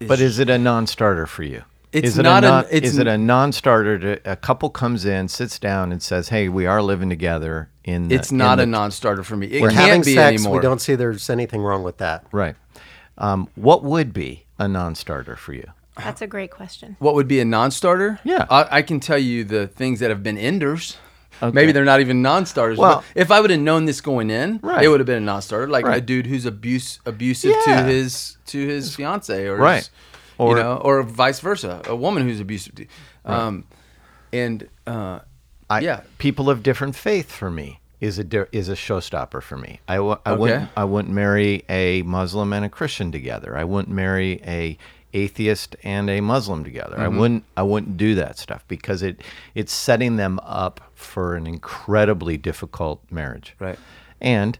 But 0.00 0.20
is 0.20 0.38
it 0.38 0.50
a 0.50 0.58
non-starter 0.58 1.26
for 1.26 1.42
you? 1.44 1.62
It's 1.92 2.08
is 2.08 2.18
it 2.18 2.22
not 2.22 2.42
a 2.42 2.46
a- 2.46 2.50
non, 2.50 2.64
it's 2.70 2.88
is 2.88 2.98
it 2.98 3.06
n- 3.06 3.14
a 3.14 3.18
non-starter? 3.18 3.98
To, 3.98 4.30
a 4.32 4.34
couple 4.36 4.70
comes 4.70 5.04
in, 5.04 5.28
sits 5.28 5.58
down, 5.58 5.92
and 5.92 6.02
says, 6.02 6.30
"Hey, 6.30 6.48
we 6.48 6.66
are 6.66 6.80
living 6.82 7.08
together." 7.10 7.68
In 7.84 8.08
the, 8.08 8.14
It's 8.14 8.32
not 8.32 8.58
a 8.58 8.62
in 8.62 8.70
the- 8.70 8.78
non-starter 8.78 9.22
for 9.24 9.36
me. 9.36 9.46
It 9.48 9.60
We're 9.60 9.70
can't 9.70 9.80
having 9.88 10.02
be 10.02 10.14
sex. 10.14 10.40
anymore. 10.40 10.56
We 10.58 10.62
don't 10.62 10.80
see 10.80 10.94
there's 10.94 11.28
anything 11.28 11.60
wrong 11.62 11.82
with 11.82 11.98
that. 11.98 12.24
right. 12.32 12.56
Um, 13.18 13.48
what 13.56 13.84
would 13.84 14.14
be 14.14 14.46
a 14.64 14.68
non-starter 14.68 15.36
for 15.36 15.52
you? 15.52 15.66
That's 15.96 16.22
a 16.22 16.26
great 16.26 16.50
question. 16.50 16.96
What 17.00 17.14
would 17.14 17.28
be 17.28 17.40
a 17.40 17.44
non-starter? 17.44 18.18
Yeah. 18.24 18.46
I, 18.48 18.78
I 18.78 18.82
can 18.82 18.98
tell 19.00 19.18
you 19.18 19.44
the 19.44 19.66
things 19.66 20.00
that 20.00 20.08
have 20.10 20.22
been 20.22 20.38
enders. 20.38 20.96
Okay. 21.42 21.52
Maybe 21.54 21.72
they're 21.72 21.84
not 21.84 22.00
even 22.00 22.22
non-starters. 22.22 22.78
Well- 22.78 22.96
but 23.14 23.20
if 23.20 23.30
I 23.30 23.40
would 23.40 23.50
have 23.50 23.60
known 23.60 23.84
this 23.84 24.00
going 24.00 24.30
in, 24.30 24.60
Right. 24.62 24.84
it 24.84 24.88
would 24.88 25.00
have 25.00 25.06
been 25.06 25.22
a 25.22 25.26
non-starter. 25.26 25.66
Like 25.68 25.84
a 25.84 26.00
dude 26.00 26.26
who's 26.26 26.46
abuse 26.46 27.00
abusive 27.04 27.54
Yeah. 27.66 27.76
to 27.82 27.84
his 27.92 28.36
to 28.46 28.66
his 28.66 28.94
fiance, 28.94 29.46
or 29.46 29.56
Right. 29.56 29.76
his- 29.78 29.90
Or- 30.38 30.56
you 30.56 30.62
know, 30.62 30.76
or 30.76 31.02
vice 31.02 31.40
versa, 31.40 31.82
a 31.86 31.94
woman 31.96 32.22
who's 32.26 32.40
abusive. 32.40 32.74
To, 32.76 32.86
um, 33.26 33.64
and 34.32 34.66
uh, 34.86 35.18
I, 35.68 35.80
yeah, 35.80 36.00
people 36.18 36.48
of 36.48 36.62
different 36.62 36.96
faith 36.96 37.30
for 37.30 37.50
me 37.50 37.80
is 38.02 38.18
a 38.18 38.24
is 38.54 38.68
a 38.68 38.74
showstopper 38.74 39.40
for 39.40 39.56
me. 39.56 39.80
I, 39.88 39.96
w- 39.96 40.18
I 40.26 40.30
Okay. 40.32 40.40
wouldn't 40.40 40.70
I 40.76 40.84
wouldn't 40.84 41.14
marry 41.14 41.62
a 41.68 42.02
Muslim 42.02 42.52
and 42.52 42.64
a 42.64 42.68
Christian 42.68 43.12
together. 43.12 43.56
I 43.56 43.64
wouldn't 43.64 43.94
marry 43.94 44.40
a 44.44 44.76
atheist 45.14 45.76
and 45.84 46.10
a 46.10 46.20
Muslim 46.20 46.64
together. 46.64 46.96
Mm-hmm. 46.96 47.02
I 47.02 47.08
wouldn't 47.20 47.44
I 47.56 47.62
wouldn't 47.62 47.96
do 47.96 48.14
that 48.16 48.38
stuff 48.38 48.64
because 48.66 49.02
it 49.02 49.22
it's 49.54 49.72
setting 49.72 50.16
them 50.16 50.40
up 50.42 50.80
for 50.94 51.36
an 51.36 51.46
incredibly 51.46 52.36
difficult 52.36 53.00
marriage. 53.10 53.54
Right. 53.60 53.78
And 54.20 54.58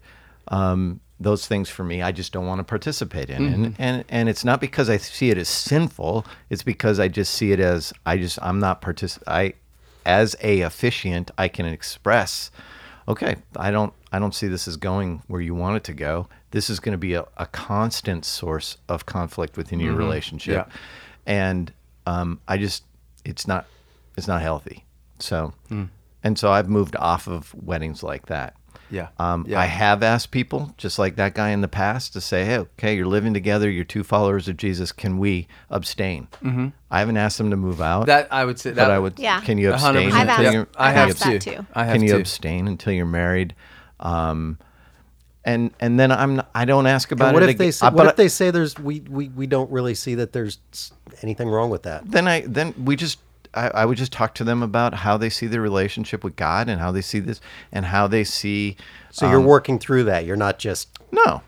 um, 0.48 1.00
those 1.18 1.46
things 1.46 1.68
for 1.68 1.84
me, 1.84 2.02
I 2.02 2.12
just 2.12 2.32
don't 2.32 2.46
want 2.46 2.58
to 2.60 2.64
participate 2.64 3.28
in, 3.30 3.42
Mm-hmm. 3.42 3.64
and, 3.64 3.74
and 3.78 4.04
and 4.08 4.28
it's 4.28 4.44
not 4.44 4.60
because 4.60 4.88
I 4.90 4.98
see 4.98 5.30
it 5.30 5.38
as 5.38 5.48
sinful. 5.48 6.24
It's 6.50 6.62
because 6.62 7.00
I 7.00 7.08
just 7.08 7.34
see 7.34 7.50
it 7.52 7.60
as 7.60 7.92
I 8.06 8.18
just 8.18 8.38
I'm 8.42 8.58
not 8.60 8.82
partic. 8.82 9.18
I, 9.26 9.54
as 10.04 10.34
a 10.42 10.62
officiant, 10.62 11.30
I 11.38 11.46
can 11.48 11.64
express, 11.66 12.50
okay, 13.08 13.36
I 13.56 13.70
don't 13.70 13.92
I 14.12 14.18
don't 14.18 14.34
see 14.34 14.48
this 14.48 14.66
as 14.68 14.76
going 14.76 15.22
where 15.28 15.40
you 15.40 15.54
want 15.54 15.76
it 15.76 15.84
to 15.84 15.92
go. 15.94 16.28
This 16.50 16.68
is 16.70 16.80
going 16.80 16.92
to 16.92 16.98
be 16.98 17.14
a, 17.14 17.24
a 17.36 17.46
constant 17.46 18.24
source 18.24 18.76
of 18.88 19.06
conflict 19.06 19.56
within 19.56 19.80
your 19.80 19.94
relationship, 19.94 20.66
Yeah. 20.68 20.72
and 21.26 21.72
um, 22.06 22.40
I 22.48 22.58
just 22.58 22.84
it's 23.24 23.46
not 23.46 23.66
it's 24.16 24.28
not 24.28 24.42
healthy. 24.42 24.84
So, 25.18 25.52
Hmm. 25.68 25.84
and 26.24 26.38
so 26.38 26.50
I've 26.52 26.68
moved 26.68 26.96
off 26.96 27.26
of 27.28 27.54
weddings 27.54 28.02
like 28.02 28.26
that. 28.26 28.54
Yeah, 28.92 29.08
Um, 29.18 29.44
yeah. 29.48 29.58
I 29.58 29.64
have 29.66 30.02
asked 30.04 30.30
people, 30.30 30.72
just 30.76 30.98
like 30.98 31.16
that 31.16 31.34
guy 31.34 31.50
in 31.50 31.60
the 31.62 31.68
past, 31.68 32.12
to 32.12 32.20
say, 32.20 32.44
"Hey, 32.44 32.58
okay, 32.58 32.94
you're 32.94 33.06
living 33.06 33.34
together. 33.34 33.68
You're 33.68 33.82
two 33.84 34.04
followers 34.04 34.46
of 34.46 34.56
Jesus. 34.56 34.92
Can 34.92 35.18
we 35.18 35.48
abstain?" 35.70 36.28
Mm-hmm. 36.44 36.68
I 36.90 36.98
haven't 37.00 37.16
asked 37.16 37.38
them 37.38 37.50
to 37.50 37.56
move 37.56 37.80
out, 37.80 38.06
that 38.06 38.28
I 38.30 38.44
would 38.44 38.60
say 38.60 38.70
that 38.70 38.84
but 38.84 38.90
I 38.92 38.98
would. 38.98 39.18
Yeah. 39.18 39.40
Can 39.40 39.58
you 39.58 39.72
abstain. 39.72 40.12
I've 40.12 40.28
until 40.28 40.46
asked- 40.46 40.54
you're? 40.54 40.68
I 40.76 40.88
I've 40.90 40.94
have 40.94 41.08
asked 41.10 41.20
that 41.24 41.40
too. 41.42 41.50
too. 41.56 41.66
I 41.74 41.84
have 41.86 41.94
Can 41.94 42.02
you 42.02 42.12
too. 42.12 42.18
abstain 42.20 42.68
until 42.68 42.92
you're 42.92 43.06
married? 43.06 43.54
Um, 43.98 44.58
and 45.44 45.72
and 45.80 45.98
then 45.98 46.12
I'm 46.12 46.36
not, 46.36 46.50
I 46.54 46.64
don't 46.64 46.86
ask 46.86 47.10
about 47.10 47.28
And 47.28 47.34
what 47.34 47.42
it. 47.42 47.48
if 47.50 47.58
they 47.58 47.64
again- 47.64 47.72
say, 47.72 47.86
uh, 47.86 47.90
what 47.90 47.96
but 48.04 48.06
if 48.10 48.16
they 48.16 48.28
say 48.28 48.50
there's 48.52 48.78
we, 48.78 49.00
we 49.00 49.28
we 49.28 49.46
don't 49.46 49.70
really 49.72 49.94
see 49.94 50.14
that 50.16 50.32
there's 50.32 50.58
anything 51.22 51.48
wrong 51.48 51.70
with 51.70 51.82
that? 51.82 52.08
then 52.10 52.28
I 52.28 52.42
then 52.42 52.74
we 52.84 52.94
just 52.94 53.18
I, 53.54 53.68
I 53.68 53.84
would 53.84 53.98
just 53.98 54.12
talk 54.12 54.34
to 54.36 54.44
them 54.44 54.62
about 54.62 54.94
how 54.94 55.16
they 55.16 55.28
see 55.30 55.46
their 55.46 55.60
relationship 55.60 56.24
with 56.24 56.36
God 56.36 56.68
and 56.68 56.80
how 56.80 56.90
they 56.92 57.02
see 57.02 57.20
this 57.20 57.40
and 57.72 57.84
how 57.86 58.06
they 58.06 58.24
see. 58.24 58.76
So 59.10 59.26
um, 59.26 59.32
you're 59.32 59.40
working 59.40 59.78
through 59.78 60.04
that. 60.04 60.24
You're 60.24 60.36
not 60.36 60.58
just 60.58 60.88
no 61.10 61.42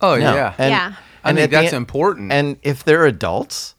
Oh 0.00 0.16
No. 0.16 0.34
yeah, 0.34 0.54
And, 0.58 0.70
Yeah. 0.70 0.92
I 1.24 1.28
and 1.30 1.38
think 1.38 1.44
at 1.44 1.50
the 1.50 1.56
that's 1.62 1.72
en- 1.72 1.76
important. 1.78 2.32
And 2.32 2.56
if 2.62 2.84
they're 2.84 3.04
adults, 3.06 3.74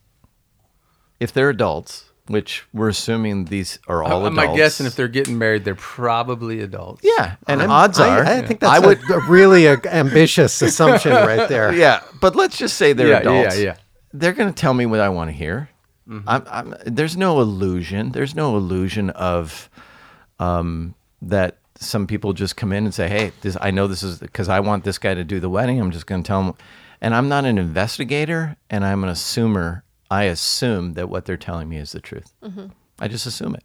if 1.20 1.32
they're 1.34 1.50
adults, 1.50 2.06
which 2.28 2.66
we're 2.74 2.90
assuming 2.90 3.46
these 3.46 3.80
are 3.88 4.04
all 4.04 4.26
I'm 4.26 4.38
adults. 4.38 4.58
guessing 4.58 4.86
if 4.86 4.96
they're 4.96 5.08
getting 5.08 5.38
married, 5.38 5.64
they're 5.64 5.76
probably 5.76 6.60
adults. 6.60 7.02
yeah, 7.04 7.36
and 7.48 7.62
I'm- 7.62 7.72
odds 7.72 8.00
are 8.00 8.24
I, 8.26 8.42
think 8.42 8.60
that's 8.60 8.72
I 8.74 8.80
would 8.86 9.00
a, 9.10 9.14
a 9.18 9.28
really 9.30 9.66
a 9.66 9.80
ambitious 9.86 10.62
assumption 10.62 11.14
right 11.14 11.48
there. 11.48 11.74
yeah, 11.86 12.02
but 12.20 12.36
let's 12.36 12.58
just 12.58 12.76
say 12.78 12.92
they're 12.94 13.24
Yeah, 13.24 13.32
yeah, 13.44 13.54
yeah. 13.54 13.76
They're 14.14 14.34
going 14.34 14.54
to 14.54 14.60
tell 14.60 14.74
me 14.74 14.86
what 14.86 15.00
I 15.00 15.10
want 15.10 15.30
to 15.30 15.34
hear. 15.36 15.70
Mm-hmm. 16.08 16.28
I'm, 16.30 16.44
I'm, 16.50 16.76
there's 16.86 17.18
no 17.18 17.42
illusion. 17.42 18.12
There's 18.12 18.34
no 18.36 18.56
illusion 18.58 19.10
of 19.12 19.70
um, 20.40 20.96
that 21.22 21.58
some 21.76 22.08
people 22.08 22.34
just 22.34 22.56
come 22.56 22.72
in 22.72 22.86
and 22.86 22.94
say, 22.94 23.08
"Hey, 23.10 23.32
this, 23.42 23.58
I 23.62 23.72
know 23.72 23.88
this 23.88 24.04
is 24.04 24.20
because 24.20 24.50
I 24.50 24.60
want 24.62 24.84
this 24.84 24.98
guy 24.98 25.14
to 25.14 25.24
do 25.24 25.40
the 25.40 25.50
wedding. 25.50 25.80
I'm 25.80 25.92
just 25.92 26.08
going 26.08 26.24
to 26.24 26.28
tell 26.28 26.42
him." 26.44 26.54
And 27.02 27.14
I'm 27.14 27.30
not 27.30 27.46
an 27.46 27.58
investigator, 27.58 28.56
and 28.70 28.84
I'm 28.86 29.04
an 29.04 29.10
assumer. 29.10 29.82
I 30.10 30.24
assume 30.24 30.94
that 30.94 31.10
what 31.10 31.26
they're 31.26 31.38
telling 31.38 31.68
me 31.70 31.78
is 31.78 31.92
the 31.92 32.00
truth. 32.00 32.34
I 33.00 33.08
just 33.08 33.26
assume 33.26 33.54
it. 33.56 33.64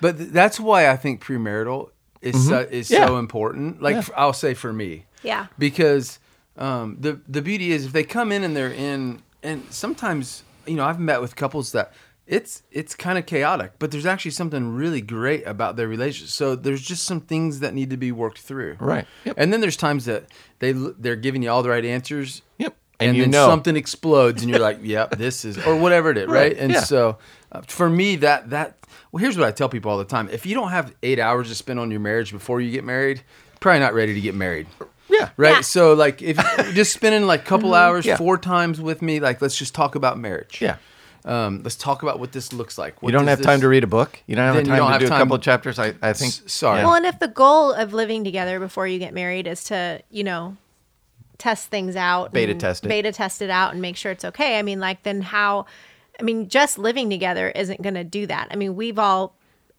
But 0.00 0.18
th- 0.18 0.30
that's 0.30 0.60
why 0.60 0.88
I 0.88 0.96
think 0.96 1.20
premarital 1.24 1.90
is 2.20 2.46
so, 2.48 2.60
is 2.70 2.90
Yeah. 2.90 3.06
so 3.06 3.18
important. 3.18 3.80
Like 3.82 3.96
f- 3.96 4.10
I'll 4.16 4.32
say 4.34 4.54
for 4.54 4.72
me, 4.72 5.06
Yeah. 5.24 5.46
because 5.58 6.18
um, 6.56 6.98
the 7.00 7.20
the 7.26 7.42
beauty 7.42 7.72
is 7.72 7.86
if 7.86 7.92
they 7.92 8.04
come 8.04 8.30
in 8.30 8.44
and 8.44 8.54
they're 8.56 8.70
in, 8.72 9.22
and 9.42 9.64
sometimes 9.70 10.44
you 10.68 10.76
know 10.76 10.84
I've 10.84 11.00
met 11.00 11.20
with 11.20 11.36
couples 11.36 11.72
that 11.72 11.92
it's 12.26 12.62
it's 12.70 12.94
kind 12.94 13.16
of 13.18 13.24
chaotic, 13.26 13.72
but 13.78 13.90
there's 13.90 14.04
actually 14.06 14.32
something 14.32 14.74
really 14.74 15.00
great 15.00 15.46
about 15.46 15.76
their 15.76 15.88
relationship. 15.88 16.28
So 16.28 16.54
there's 16.54 16.82
just 16.82 17.04
some 17.04 17.20
things 17.20 17.60
that 17.60 17.72
need 17.74 17.90
to 17.90 17.96
be 17.96 18.12
worked 18.12 18.38
through. 18.40 18.76
Right. 18.78 19.06
Yep. 19.24 19.34
And 19.38 19.52
then 19.52 19.60
there's 19.60 19.76
times 19.78 20.04
that 20.04 20.24
they 20.58 20.72
they're 20.72 21.16
giving 21.16 21.42
you 21.42 21.50
all 21.50 21.62
the 21.62 21.70
right 21.70 21.84
answers. 21.84 22.42
Yep. 22.58 22.76
And, 23.00 23.08
And 23.10 23.16
you 23.16 23.22
then 23.24 23.30
know. 23.30 23.46
something 23.46 23.76
explodes, 23.76 24.42
and 24.42 24.50
you're 24.50 24.58
like, 24.58 24.80
"Yep, 24.82 25.18
this 25.18 25.44
is," 25.44 25.56
or 25.66 25.76
whatever 25.76 26.10
it 26.10 26.18
is, 26.18 26.26
right? 26.26 26.52
Right, 26.52 26.56
And 26.58 26.72
yeah. 26.72 26.80
so, 26.80 27.18
uh, 27.52 27.60
for 27.62 27.88
me, 27.88 28.16
that 28.16 28.50
that 28.50 28.76
well, 29.12 29.20
here's 29.22 29.38
what 29.38 29.46
I 29.46 29.52
tell 29.52 29.68
people 29.68 29.90
all 29.90 29.98
the 29.98 30.04
time: 30.04 30.28
if 30.30 30.44
you 30.44 30.54
don't 30.54 30.70
have 30.70 30.92
eight 31.04 31.20
hours 31.20 31.48
to 31.48 31.54
spend 31.54 31.78
on 31.78 31.90
your 31.92 32.00
marriage 32.00 32.32
before 32.32 32.60
you 32.60 32.70
get 32.72 32.82
married, 32.84 33.22
probably 33.60 33.78
not 33.80 33.94
ready 33.94 34.14
to 34.14 34.20
get 34.20 34.34
married. 34.34 34.66
Yeah. 35.08 35.30
Right. 35.36 35.50
Yeah. 35.56 35.60
So, 35.62 35.94
like, 35.94 36.20
if 36.22 36.36
you're 36.36 36.72
just 36.72 36.92
spending 36.92 37.26
like 37.26 37.42
a 37.42 37.44
couple 37.44 37.74
hours 37.74 38.04
Yeah. 38.04 38.16
four 38.16 38.38
times 38.38 38.80
with 38.80 39.02
me, 39.02 39.20
like, 39.20 39.40
let's 39.42 39.56
just 39.56 39.74
talk 39.74 39.94
about 39.94 40.18
marriage. 40.18 40.60
Yeah. 40.60 40.76
Um, 41.24 41.62
let's 41.62 41.76
talk 41.76 42.02
about 42.02 42.20
what 42.20 42.32
this 42.32 42.52
looks 42.52 42.78
like. 42.78 43.02
What 43.02 43.08
You 43.08 43.12
don't 43.18 43.26
does 43.26 43.38
have 43.38 43.44
time 43.44 43.60
to 43.60 43.68
read 43.68 43.84
a 43.84 43.88
book. 43.88 44.22
You 44.26 44.36
don't 44.36 44.44
have 44.44 44.54
time 44.64 44.76
don't 44.76 44.86
to 44.86 44.92
have 44.92 45.00
do 45.00 45.06
a 45.06 45.10
couple 45.10 45.36
of 45.36 45.42
chapters. 45.42 45.78
I, 45.78 45.88
I 46.00 46.12
think. 46.12 46.32
S- 46.32 46.42
sorry. 46.46 46.82
Well, 46.84 46.94
and 46.94 47.04
if 47.06 47.18
the 47.18 47.28
goal 47.28 47.72
of 47.72 47.92
living 47.92 48.22
together 48.24 48.60
before 48.60 48.86
you 48.86 48.98
get 48.98 49.12
married 49.12 49.46
is 49.46 49.64
to, 49.64 50.00
you 50.10 50.24
know, 50.24 50.56
test 51.36 51.68
things 51.68 51.96
out, 51.96 52.32
Beta 52.32 52.54
test 52.54 52.84
it. 52.84 52.88
beta 52.88 53.12
test 53.12 53.42
it 53.42 53.50
out, 53.50 53.72
and 53.72 53.82
make 53.82 53.96
sure 53.96 54.12
it's 54.12 54.24
okay. 54.24 54.58
I 54.58 54.62
mean, 54.62 54.80
like, 54.80 55.02
then 55.02 55.20
how? 55.20 55.66
I 56.18 56.22
mean, 56.22 56.48
just 56.48 56.78
living 56.78 57.10
together 57.10 57.50
isn't 57.50 57.82
going 57.82 57.94
to 57.94 58.04
do 58.04 58.26
that. 58.26 58.48
I 58.50 58.56
mean, 58.56 58.74
we've 58.76 58.98
all 58.98 59.34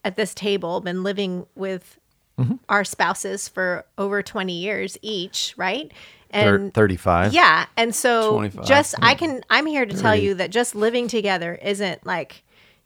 at 0.06 0.16
this 0.18 0.34
table 0.34 0.82
been 0.82 1.04
living 1.04 1.46
with 1.56 1.98
Mm-hmm. 2.40 2.56
our 2.70 2.84
spouses 2.84 3.48
for 3.48 3.86
over 3.98 4.24
twenty 4.24 4.60
years 4.60 4.98
each, 5.02 5.54
right? 5.58 5.92
Thir- 6.32 6.56
And 6.56 6.74
35. 6.74 7.34
yeah, 7.34 7.66
and 7.76 7.94
so 7.94 8.32
25. 8.34 8.66
just 8.66 8.96
I 9.02 9.16
can 9.16 9.42
I'm 9.50 9.66
here 9.66 9.86
to 9.86 9.96
tell 9.98 10.16
you 10.16 10.36
that 10.36 10.52
just 10.52 10.76
living 10.76 11.08
together 11.08 11.56
isn't 11.62 12.06
like 12.06 12.44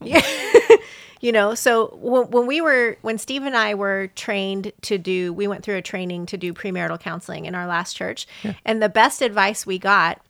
you 1.20 1.32
know 1.32 1.54
so 1.54 1.96
when, 2.00 2.30
when 2.30 2.46
we 2.46 2.60
were 2.60 2.96
when 3.02 3.16
steve 3.18 3.44
and 3.44 3.56
i 3.56 3.74
were 3.74 4.08
trained 4.16 4.72
to 4.82 4.98
do 4.98 5.32
we 5.32 5.46
went 5.46 5.64
through 5.64 5.76
a 5.76 5.82
training 5.82 6.26
to 6.26 6.36
do 6.36 6.52
premarital 6.52 7.00
counseling 7.00 7.46
in 7.46 7.54
our 7.54 7.66
last 7.66 7.94
church 7.94 8.26
and 8.64 8.82
the 8.82 8.88
best 8.88 9.22
advice 9.22 9.64
we 9.64 9.78
got 9.78 10.20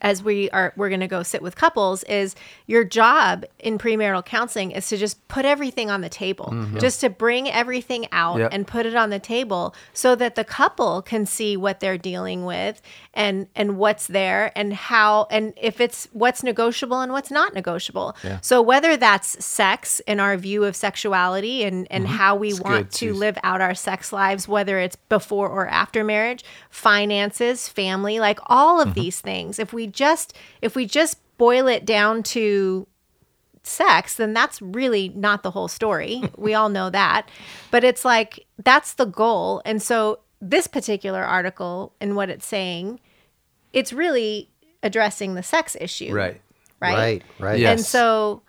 as 0.00 0.22
we 0.22 0.50
are 0.50 0.72
we're 0.76 0.88
going 0.88 1.00
to 1.00 1.08
go 1.08 1.22
sit 1.22 1.42
with 1.42 1.56
couples 1.56 2.02
is 2.04 2.34
your 2.66 2.84
job 2.84 3.44
in 3.58 3.78
premarital 3.78 4.24
counseling 4.24 4.70
is 4.70 4.88
to 4.88 4.96
just 4.96 5.26
put 5.28 5.44
everything 5.44 5.90
on 5.90 6.00
the 6.00 6.08
table 6.08 6.46
mm-hmm. 6.52 6.78
just 6.78 7.00
to 7.00 7.10
bring 7.10 7.50
everything 7.50 8.06
out 8.12 8.34
Yep. 8.38 8.50
and 8.52 8.66
put 8.66 8.86
it 8.86 8.94
on 8.94 9.10
the 9.10 9.18
table 9.18 9.74
so 9.92 10.14
that 10.16 10.34
the 10.34 10.44
couple 10.44 11.02
can 11.02 11.26
see 11.26 11.56
what 11.56 11.80
they're 11.80 11.98
dealing 11.98 12.44
with 12.44 12.80
and 13.12 13.46
and 13.54 13.76
what's 13.78 14.06
there 14.06 14.52
and 14.56 14.72
how 14.72 15.26
and 15.30 15.52
if 15.60 15.80
it's 15.80 16.08
what's 16.12 16.42
negotiable 16.42 17.00
and 17.00 17.12
what's 17.12 17.30
not 17.30 17.54
negotiable. 17.54 18.16
So 18.40 18.60
whether 18.60 18.96
that's 18.96 19.44
sex 19.44 20.00
in 20.06 20.20
our 20.20 20.36
view 20.36 20.64
of 20.64 20.76
sexuality 20.76 21.64
and 21.64 21.86
and 21.90 22.04
mm-hmm. 22.04 22.14
how 22.14 22.36
we 22.36 22.54
want 22.54 22.90
good, 22.90 22.92
to 22.92 23.14
live 23.14 23.38
out 23.42 23.60
our 23.60 23.74
sex 23.74 24.12
lives 24.12 24.48
whether 24.48 24.78
it's 24.78 24.96
before 24.96 25.48
or 25.48 25.68
after 25.68 26.02
marriage 26.04 26.44
finances 26.70 27.68
family 27.68 28.18
like 28.18 28.38
all 28.46 28.80
of 28.80 28.88
mm-hmm. 28.88 29.00
these 29.00 29.20
things. 29.20 29.58
If 29.58 29.72
we 29.74 29.86
just 29.86 30.32
if 30.62 30.74
we 30.76 30.86
just 30.86 31.18
boil 31.36 31.66
it 31.66 31.84
down 31.84 32.22
to 32.22 32.86
sex 33.62 34.14
then 34.16 34.32
that's 34.34 34.60
really 34.62 35.08
not 35.10 35.42
the 35.42 35.50
whole 35.50 35.68
story 35.68 36.22
we 36.36 36.54
all 36.54 36.68
know 36.68 36.90
that 36.90 37.28
but 37.70 37.82
it's 37.84 38.04
like 38.04 38.46
that's 38.62 38.94
the 38.94 39.06
goal 39.06 39.60
and 39.64 39.82
so 39.82 40.20
this 40.40 40.66
particular 40.66 41.22
article 41.24 41.92
and 42.00 42.14
what 42.16 42.28
it's 42.30 42.46
saying 42.46 43.00
it's 43.72 43.92
really 43.92 44.48
addressing 44.82 45.34
the 45.34 45.42
sex 45.42 45.76
issue 45.80 46.12
Right. 46.12 46.40
right 46.80 46.94
Right, 46.94 47.22
right. 47.38 47.58
Yeah. 47.60 47.70
and 47.72 47.80
so, 47.80 48.42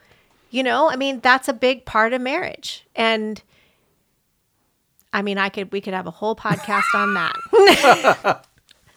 you 0.51 0.61
know, 0.61 0.89
I 0.89 0.97
mean, 0.97 1.21
that's 1.21 1.47
a 1.47 1.53
big 1.53 1.85
part 1.85 2.11
of 2.11 2.19
marriage. 2.21 2.85
And 2.95 3.41
I 5.13 5.21
mean, 5.21 5.37
I 5.37 5.47
could 5.47 5.71
we 5.71 5.79
could 5.79 5.93
have 5.93 6.05
a 6.07 6.11
whole 6.11 6.35
podcast 6.35 6.93
on 6.93 7.13
that. 7.13 8.45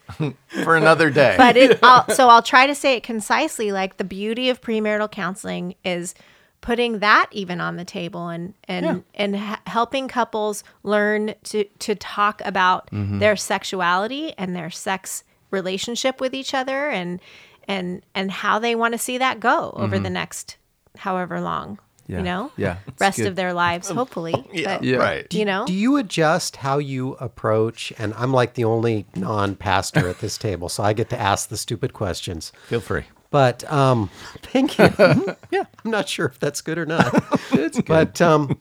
for 0.65 0.77
another 0.77 1.11
day. 1.11 1.35
but 1.37 1.57
it 1.57 1.79
I'll, 1.83 2.09
so 2.11 2.29
I'll 2.29 2.43
try 2.43 2.67
to 2.67 2.75
say 2.75 2.97
it 2.97 3.03
concisely 3.03 3.73
like 3.73 3.97
the 3.97 4.05
beauty 4.05 4.49
of 4.51 4.61
premarital 4.61 5.11
counseling 5.11 5.75
is 5.85 6.15
putting 6.61 6.99
that 6.99 7.29
even 7.31 7.61
on 7.61 7.77
the 7.77 7.85
table 7.85 8.29
and 8.29 8.55
and 8.65 9.05
and 9.15 9.37
h- 9.37 9.59
helping 9.67 10.09
couples 10.09 10.65
learn 10.83 11.35
to 11.45 11.65
to 11.79 11.95
talk 11.95 12.43
about 12.45 12.91
mm-hmm. 12.91 13.19
their 13.19 13.37
sexuality 13.37 14.33
and 14.37 14.57
their 14.57 14.71
sex 14.71 15.25
relationship 15.51 16.21
with 16.21 16.35
each 16.35 16.55
other 16.55 16.89
and 16.89 17.21
and 17.67 18.03
and 18.15 18.31
how 18.31 18.59
they 18.59 18.75
want 18.75 18.93
to 18.93 18.99
see 18.99 19.19
that 19.19 19.41
go 19.41 19.73
over 19.77 19.97
mm-hmm. 19.97 20.05
the 20.05 20.11
next 20.11 20.57
however 20.97 21.41
long 21.41 21.79
Yeah. 22.09 22.19
you 22.19 22.25
know 22.25 22.51
Yeah, 22.57 22.79
rest 22.99 23.19
good. 23.19 23.27
of 23.27 23.37
their 23.37 23.53
lives 23.53 23.91
hopefully 23.91 24.35
yeah, 24.51 24.79
but, 24.79 24.85
Yeah. 24.85 24.97
right. 24.97 25.35
you 25.35 25.45
know 25.45 25.67
Do 25.67 25.75
you 25.75 25.97
adjust 25.99 26.57
how 26.57 26.79
you 26.79 27.13
approach? 27.21 27.93
And 27.99 28.15
I'm 28.15 28.33
like 28.33 28.55
the 28.55 28.65
only 28.65 29.05
non 29.15 29.55
pastor 29.57 30.09
at 30.09 30.19
this 30.21 30.39
table, 30.39 30.69
so 30.71 30.83
I 30.83 30.95
get 30.95 31.11
to 31.11 31.21
ask 31.21 31.49
the 31.51 31.57
stupid 31.59 31.93
questions. 31.93 32.51
Feel 32.69 32.81
free. 32.81 33.05
But 33.31 33.71
um, 33.71 34.09
thank 34.43 34.79
you. 34.79 34.89
yeah, 35.51 35.65
I'm 35.85 35.91
not 35.91 36.09
sure 36.09 36.25
if 36.27 36.39
that's 36.41 36.63
good 36.63 36.79
or 36.79 36.87
not. 36.87 37.13
it's 37.53 37.77
good. 37.77 37.85
But 37.85 38.23
um, 38.23 38.59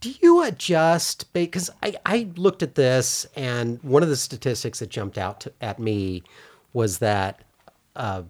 do 0.00 0.14
you 0.20 0.44
adjust? 0.44 1.32
Because 1.32 1.70
I, 1.82 1.96
I 2.06 2.28
looked 2.36 2.62
at 2.62 2.76
this, 2.76 3.26
and 3.34 3.82
one 3.82 4.04
of 4.04 4.08
the 4.08 4.16
statistics 4.16 4.78
that 4.78 4.90
jumped 4.90 5.18
out 5.18 5.40
to, 5.40 5.52
at 5.60 5.80
me 5.80 6.22
was 6.72 6.98
that 6.98 7.42
uh, 7.96 8.22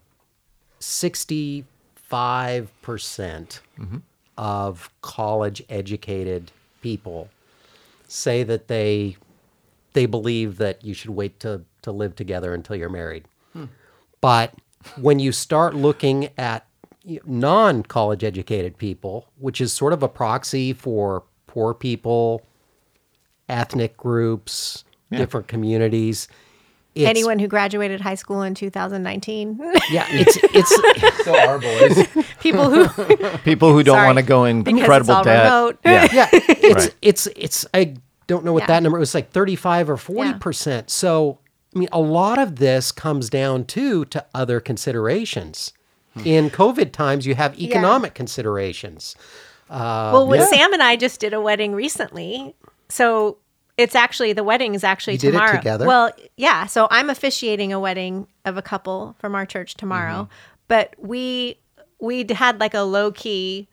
65% 2.10 2.68
mm-hmm. 2.88 3.96
of 4.36 4.90
college 5.02 5.62
educated 5.68 6.52
people 6.80 7.28
say 8.06 8.42
that 8.42 8.68
they 8.68 9.16
they 9.92 10.06
believe 10.06 10.58
that 10.58 10.84
you 10.84 10.94
should 10.94 11.10
wait 11.10 11.40
to, 11.40 11.62
to 11.82 11.90
live 11.90 12.14
together 12.14 12.54
until 12.54 12.76
you're 12.76 12.88
married. 12.88 13.24
Hmm. 13.52 13.64
But 14.20 14.54
when 14.96 15.18
you 15.18 15.32
start 15.32 15.74
looking 15.74 16.30
at 16.38 16.66
non 17.26 17.82
college 17.82 18.22
educated 18.22 18.78
people, 18.78 19.28
which 19.38 19.60
is 19.60 19.72
sort 19.72 19.92
of 19.92 20.02
a 20.02 20.08
proxy 20.08 20.72
for 20.72 21.24
poor 21.46 21.74
people, 21.74 22.46
ethnic 23.48 23.96
groups, 23.96 24.84
different 25.10 25.48
communities, 25.48 26.28
it's, 27.02 27.08
anyone 27.10 27.38
who 27.38 27.48
graduated 27.48 28.00
high 28.00 28.14
school 28.14 28.42
in 28.42 28.54
2019 28.54 29.58
yeah, 29.90 30.06
it's 30.10 30.38
it's 30.42 31.24
So 31.24 31.38
our 31.38 31.58
boys. 31.58 32.06
people 32.40 32.70
who 32.70 32.88
People 33.38 33.72
who 33.72 33.82
don't 33.82 34.04
want 34.04 34.18
to 34.18 34.22
go 34.24 34.44
in 34.44 34.62
Because 34.62 34.72
it's 34.74 34.80
incredible 34.82 35.14
all 35.14 35.24
debt. 35.24 35.44
remote. 35.44 35.78
Yeah. 35.84 36.08
yeah, 36.12 36.28
it's 36.32 36.84
Right. 36.86 36.94
it's 37.02 37.26
it's 37.36 37.66
I 37.74 37.94
don't 38.26 38.44
know 38.44 38.52
what 38.52 38.62
Yeah. 38.64 38.66
that 38.68 38.82
number 38.82 38.98
it 38.98 39.00
was 39.00 39.14
like 39.14 39.30
35 39.30 39.88
or 39.90 39.96
40%. 39.96 40.90
So, 40.90 41.38
I 41.74 41.78
mean, 41.78 41.88
a 41.92 42.00
lot 42.00 42.38
of 42.38 42.56
this 42.56 42.92
comes 42.92 43.30
down 43.30 43.64
to 43.66 44.04
to 44.06 44.24
other 44.34 44.60
considerations. 44.60 45.72
Hmm. 46.14 46.22
In 46.26 46.50
COVID 46.50 46.92
times, 46.92 47.26
you 47.26 47.34
have 47.36 47.58
economic 47.58 48.14
considerations. 48.14 49.14
Well, 49.70 50.26
when 50.26 50.40
um, 50.40 50.46
yeah. 50.50 50.56
Sam 50.58 50.72
and 50.72 50.82
I 50.82 50.96
just 50.96 51.20
did 51.20 51.32
a 51.34 51.40
wedding 51.40 51.74
recently, 51.74 52.54
so 52.88 53.36
it's 53.78 53.94
actually 53.94 54.34
the 54.34 54.44
wedding 54.44 54.74
is 54.74 54.84
actually 54.84 55.14
You 55.14 55.18
did 55.20 55.28
it 55.28 55.32
tomorrow. 55.32 55.56
together? 55.56 55.86
Well, 55.86 56.10
yeah. 56.36 56.66
So 56.66 56.86
I'm 56.90 57.08
officiating 57.08 57.72
a 57.72 57.80
wedding 57.80 58.26
of 58.44 58.56
a 58.58 58.62
couple 58.62 59.16
from 59.18 59.34
our 59.34 59.46
church 59.46 59.74
tomorrow, 59.74 60.24
Mm-hmm. 60.24 60.32
but 60.68 60.94
we 60.98 61.58
we 62.00 62.26
had 62.30 62.60
like 62.60 62.74
a 62.74 62.82
low 62.82 63.10
key 63.12 63.68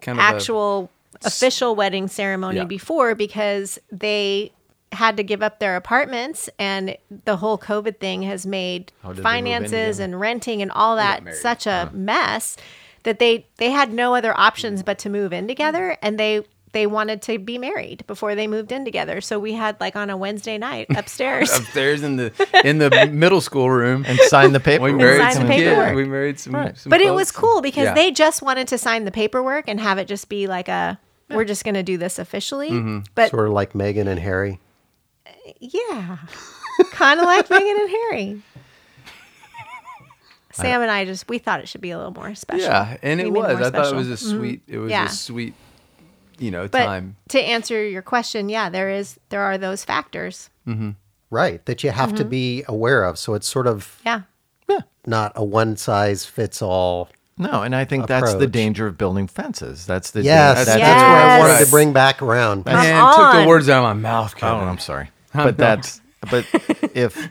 Kind 0.00 0.18
of 0.18 0.24
a- 0.24 0.28
actual 0.28 0.90
official 1.24 1.74
wedding 1.74 2.06
ceremony 2.06 2.58
Yeah. 2.58 2.64
before 2.64 3.14
because 3.16 3.78
they 3.90 4.52
had 4.92 5.16
to 5.18 5.22
give 5.22 5.42
up 5.42 5.58
their 5.58 5.76
apartments 5.76 6.48
and 6.58 6.96
the 7.24 7.36
whole 7.36 7.58
covid 7.58 7.98
thing 7.98 8.22
has 8.22 8.46
made 8.46 8.86
did 8.86 8.92
they 9.02 9.08
move 9.08 9.18
in 9.18 9.22
finances 9.24 9.98
and 9.98 10.18
renting 10.20 10.62
and 10.62 10.70
all 10.72 10.96
that 10.96 11.34
such 11.34 11.66
a 11.66 11.90
mess 11.92 12.56
that 13.02 13.18
they 13.18 13.44
they 13.58 13.70
had 13.70 13.92
no 13.92 14.14
other 14.14 14.32
options 14.38 14.82
but 14.82 14.98
to 14.98 15.10
move 15.10 15.32
in 15.32 15.46
together 15.48 15.96
and 16.00 16.18
they 16.18 16.42
they 16.72 16.86
wanted 16.86 17.22
to 17.22 17.38
be 17.38 17.56
married 17.58 18.04
before 18.06 18.34
they 18.34 18.46
moved 18.46 18.72
in 18.72 18.84
together 18.84 19.20
so 19.20 19.38
we 19.38 19.52
had 19.54 19.78
like 19.80 19.96
on 19.96 20.10
a 20.10 20.16
wednesday 20.16 20.58
night 20.58 20.86
upstairs 20.96 21.56
upstairs 21.56 22.02
in 22.02 22.16
the 22.16 22.32
in 22.64 22.78
the 22.78 23.08
middle 23.12 23.40
school 23.40 23.70
room. 23.70 24.04
And 24.06 24.18
signed 24.20 24.54
the 24.54 24.60
paper. 24.60 24.84
we 24.84 24.92
married 24.92 25.18
sign 25.20 25.32
some 25.32 25.46
paperwork. 25.46 25.86
kids. 25.88 25.96
We 25.96 26.04
married 26.04 26.38
some. 26.40 26.52
some 26.76 26.90
but 26.90 27.00
it 27.00 27.12
was 27.14 27.30
cool 27.32 27.60
because 27.62 27.84
Yeah. 27.84 27.94
they 27.94 28.10
just 28.10 28.42
wanted 28.42 28.68
to 28.68 28.78
sign 28.78 29.04
the 29.04 29.10
paperwork 29.10 29.64
and 29.68 29.80
have 29.80 29.98
it 29.98 30.06
just 30.08 30.28
be 30.28 30.46
like 30.46 30.68
a 30.68 30.98
we're 31.30 31.44
just 31.44 31.62
going 31.64 31.74
to 31.74 31.82
do 31.82 31.96
this 31.98 32.18
officially 32.18 32.70
Mm-hmm. 32.70 32.98
but 33.14 33.30
Sort 33.30 33.46
of 33.48 33.52
like 33.52 33.72
Meghan 33.74 34.06
and 34.08 34.18
Harry. 34.20 34.60
Yeah. 35.60 36.18
kind 36.92 37.20
of 37.20 37.26
like 37.26 37.48
Meghan 37.48 37.80
and 37.80 37.90
Harry. 37.90 38.42
Sam 40.52 40.82
and 40.82 40.90
I 40.90 41.04
just 41.04 41.28
we 41.28 41.38
thought 41.38 41.60
it 41.60 41.68
should 41.68 41.80
be 41.80 41.90
a 41.90 41.96
little 41.98 42.12
more 42.12 42.34
special. 42.34 42.64
Yeah, 42.66 42.96
and 43.02 43.20
We 43.20 43.26
it 43.26 43.30
was. 43.32 43.56
more 43.58 43.66
I 43.66 43.70
thought 43.70 43.92
it 43.92 43.96
was 43.96 44.08
a 44.08 44.16
sweet. 44.16 44.62
It 44.66 44.78
was 44.78 44.90
Yeah. 44.90 45.06
a 45.06 45.08
sweet, 45.08 45.54
you 46.38 46.50
know, 46.50 46.68
But 46.68 46.84
time. 46.84 47.16
to 47.30 47.40
answer 47.40 47.86
your 47.86 48.02
question, 48.02 48.48
yeah, 48.48 48.68
there 48.68 48.90
is 48.90 49.18
there 49.28 49.42
are 49.42 49.58
those 49.58 49.84
factors. 49.84 50.50
Mm-hmm. 50.66 50.90
Right, 51.30 51.64
that 51.66 51.84
you 51.84 51.90
have 51.90 52.14
to 52.14 52.22
mm-hmm. 52.22 52.30
be 52.30 52.64
aware 52.66 53.04
of. 53.04 53.18
So 53.18 53.34
it's 53.34 53.46
sort 53.46 53.66
of 53.66 54.00
Yeah. 54.04 54.22
Yeah, 54.68 54.80
not 55.06 55.32
a 55.34 55.44
one 55.44 55.76
size 55.76 56.24
fits 56.24 56.62
all. 56.62 57.08
No, 57.38 57.62
and 57.62 57.74
I 57.74 57.84
think 57.84 58.08
that's 58.08 58.34
the 58.34 58.48
danger 58.48 58.86
of 58.86 58.98
building 58.98 59.28
fences. 59.28 59.86
That's 59.86 60.10
the 60.10 60.22
Yes, 60.22 60.56
dan- 60.56 60.66
that's, 60.66 60.78
Yes. 60.78 61.00
where 61.00 61.16
I 61.16 61.38
wanted 61.38 61.64
to 61.64 61.70
bring 61.70 61.92
back 61.92 62.20
around. 62.20 62.64
Come 62.64 62.74
Man, 62.74 63.14
took 63.14 63.42
the 63.42 63.46
words 63.46 63.68
out 63.68 63.78
of 63.78 63.96
my 63.96 64.00
mouth. 64.00 64.34
Oh, 64.42 64.56
I'm 64.56 64.78
sorry, 64.78 65.10
but 65.34 65.56
that's 65.56 66.00
but 66.30 66.44
if 66.94 67.28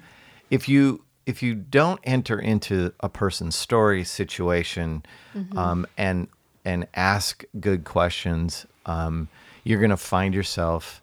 if 0.50 0.70
you 0.70 1.04
if 1.26 1.44
you 1.44 1.56
don't 1.56 2.00
enter 2.06 2.40
into 2.40 2.94
a 3.02 3.10
person's 3.10 3.56
story 3.56 4.06
situation 4.06 5.04
mm-hmm. 5.36 5.58
um, 5.58 5.86
and 5.98 6.28
and 6.64 6.88
ask 6.96 7.44
good 7.60 7.84
questions, 7.84 8.66
um, 8.88 9.28
you're 9.64 9.80
going 9.80 9.90
to 9.92 9.98
find 9.98 10.34
yourself 10.34 11.02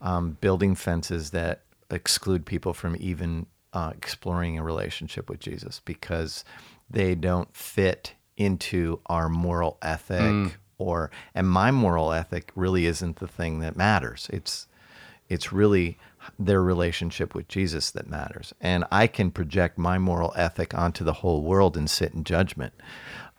um, 0.00 0.36
building 0.40 0.74
fences 0.74 1.30
that 1.30 1.62
exclude 1.90 2.44
people 2.44 2.72
from 2.72 2.96
even 2.98 3.46
uh, 3.72 3.92
exploring 3.96 4.58
a 4.58 4.62
relationship 4.62 5.28
with 5.28 5.38
Jesus 5.38 5.80
because 5.84 6.44
they 6.90 7.14
don't 7.14 7.54
fit 7.54 8.14
into 8.36 9.00
our 9.06 9.28
moral 9.28 9.78
ethic 9.82 10.58
or 10.78 11.10
and 11.34 11.48
my 11.48 11.70
moral 11.70 12.12
ethic 12.12 12.50
really 12.54 12.86
isn't 12.86 13.16
the 13.16 13.28
thing 13.28 13.60
that 13.60 13.76
matters. 13.76 14.28
It's 14.32 14.66
it's 15.28 15.52
really 15.52 15.98
their 16.38 16.62
relationship 16.62 17.34
with 17.34 17.48
Jesus 17.48 17.90
that 17.92 18.08
matters. 18.08 18.52
And 18.60 18.84
I 18.90 19.06
can 19.06 19.30
project 19.30 19.78
my 19.78 19.98
moral 19.98 20.32
ethic 20.36 20.76
onto 20.76 21.04
the 21.04 21.14
whole 21.14 21.42
world 21.42 21.76
and 21.76 21.88
sit 21.88 22.14
in 22.14 22.24
judgment. 22.24 22.74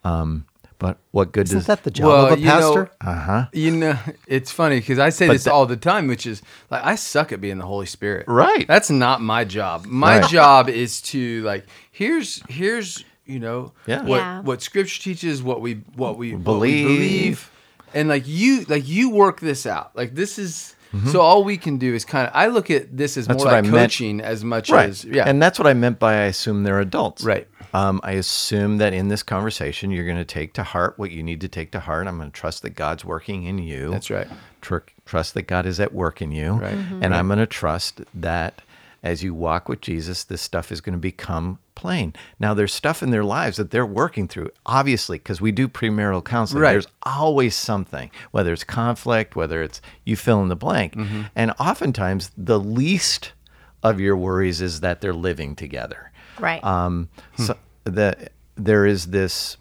Um, 0.03 0.45
but 0.79 0.97
what 1.11 1.31
good 1.31 1.47
Isn't 1.47 1.57
does 1.59 1.67
that 1.67 1.83
the 1.83 1.91
job 1.91 2.05
Well, 2.07 2.25
of 2.33 2.39
a 2.39 2.41
pastor? 2.43 2.91
uh-huh. 3.01 3.47
You 3.53 3.71
know, 3.71 3.97
it's 4.27 4.51
funny 4.51 4.79
because 4.79 4.99
I 4.99 5.09
say 5.09 5.27
But 5.27 5.33
this 5.33 5.43
that- 5.45 5.53
all 5.53 5.65
the 5.65 5.77
time, 5.77 6.07
which 6.07 6.25
is 6.25 6.41
like 6.69 6.83
I 6.85 6.95
suck 6.95 7.31
at 7.31 7.41
being 7.41 7.57
the 7.57 7.65
Holy 7.65 7.85
Spirit. 7.87 8.25
Right. 8.27 8.67
That's 8.67 8.89
not 8.89 9.21
my 9.21 9.43
job. 9.43 9.85
My 9.85 10.19
Right. 10.19 10.29
job 10.29 10.69
is 10.69 11.01
to 11.01 11.41
like 11.43 11.65
here's 11.91 12.41
here's 12.49 13.03
you 13.25 13.39
know 13.39 13.73
Yeah. 13.87 14.03
what 14.03 14.17
Yeah. 14.17 14.41
what 14.41 14.61
Scripture 14.61 15.01
teaches, 15.01 15.41
what 15.43 15.61
we 15.61 15.81
what 15.95 16.17
we 16.17 16.33
what 16.33 16.59
we 16.59 16.83
Believe. 16.83 16.87
believe, 16.87 17.51
and 17.93 18.07
like 18.09 18.23
you 18.27 18.63
like 18.69 18.87
you 18.87 19.09
work 19.09 19.39
this 19.39 19.65
out. 19.65 19.95
Like 19.95 20.15
this 20.15 20.37
is 20.37 20.73
so 21.11 21.19
all 21.19 21.43
we 21.43 21.57
can 21.57 21.77
do 21.77 21.93
is 21.93 22.05
kind 22.05 22.27
of. 22.27 22.31
I 22.33 22.47
look 22.47 22.71
at 22.71 22.95
this 22.95 23.17
as 23.17 23.25
Mm-hmm. 23.25 23.33
That's 23.33 23.43
more 23.43 23.51
what 23.53 23.63
like 23.63 23.65
I 23.65 23.69
meant. 23.75 23.91
coaching 23.91 24.21
as 24.21 24.43
much 24.43 24.69
Right. 24.69 24.89
as 24.89 25.03
yeah. 25.03 25.25
And 25.27 25.41
that's 25.41 25.59
what 25.59 25.67
I 25.67 25.73
meant 25.73 25.99
by 25.99 26.13
I 26.13 26.21
assume 26.23 26.63
they're 26.63 26.79
adults. 26.79 27.23
Right. 27.23 27.47
Um, 27.77 27.99
I 28.03 28.13
assume 28.13 28.77
that 28.77 28.93
in 28.93 29.07
this 29.09 29.21
conversation, 29.21 29.91
you're 29.91 30.05
going 30.05 30.17
to 30.17 30.25
take 30.25 30.53
to 30.53 30.63
heart 30.63 30.97
what 30.97 31.11
you 31.11 31.21
need 31.21 31.41
to 31.41 31.47
take 31.47 31.71
to 31.71 31.79
heart. 31.79 32.07
I'm 32.07 32.17
going 32.17 32.31
to 32.31 32.35
trust 32.35 32.63
that 32.63 32.71
God's 32.71 33.05
working 33.05 33.43
in 33.43 33.59
you. 33.59 33.91
That's 33.91 34.09
right. 34.09 34.27
Tr- 34.61 34.77
trust 35.05 35.35
that 35.35 35.43
God 35.43 35.65
is 35.67 35.79
at 35.79 35.93
work 35.93 36.21
in 36.21 36.31
you. 36.31 36.53
Right. 36.53 36.73
Mm-hmm. 36.73 36.95
Mhm. 36.95 37.05
And 37.05 37.13
I'm 37.13 37.27
going 37.27 37.37
to 37.39 37.45
trust 37.45 38.01
that 38.15 38.61
as 39.03 39.21
you 39.21 39.33
walk 39.35 39.69
with 39.69 39.81
Jesus, 39.81 40.23
this 40.23 40.41
stuff 40.41 40.71
is 40.71 40.81
going 40.81 40.93
to 40.93 40.99
become 40.99 41.59
plain. 41.75 42.13
Now, 42.39 42.55
there's 42.55 42.73
stuff 42.73 43.03
in 43.03 43.11
their 43.11 43.23
lives 43.23 43.57
that 43.57 43.69
they're 43.69 43.85
working 43.85 44.27
through, 44.27 44.49
obviously, 44.65 45.19
because 45.19 45.39
we 45.39 45.51
do 45.51 45.67
premarital 45.67 46.25
counseling. 46.25 46.63
Right. 46.63 46.71
There's 46.71 46.87
always 47.03 47.55
something, 47.55 48.09
whether 48.31 48.53
it's 48.53 48.63
conflict, 48.63 49.35
whether 49.35 49.61
it's 49.61 49.81
you 50.03 50.15
fill 50.15 50.41
in 50.41 50.49
the 50.49 50.55
blank. 50.55 50.95
Mm-hmm. 50.95 51.21
And 51.35 51.51
oftentimes, 51.59 52.31
the 52.35 52.59
least 52.59 53.33
of 53.83 53.99
your 53.99 54.17
worries 54.17 54.61
is 54.61 54.79
that 54.79 54.99
they're 55.01 55.13
living 55.13 55.55
together. 55.55 56.11
Right. 56.39 56.63
Um, 56.63 57.09
so 57.37 57.55
the 57.89 58.29
there 58.55 58.85
is 58.85 59.07
this. 59.07 59.57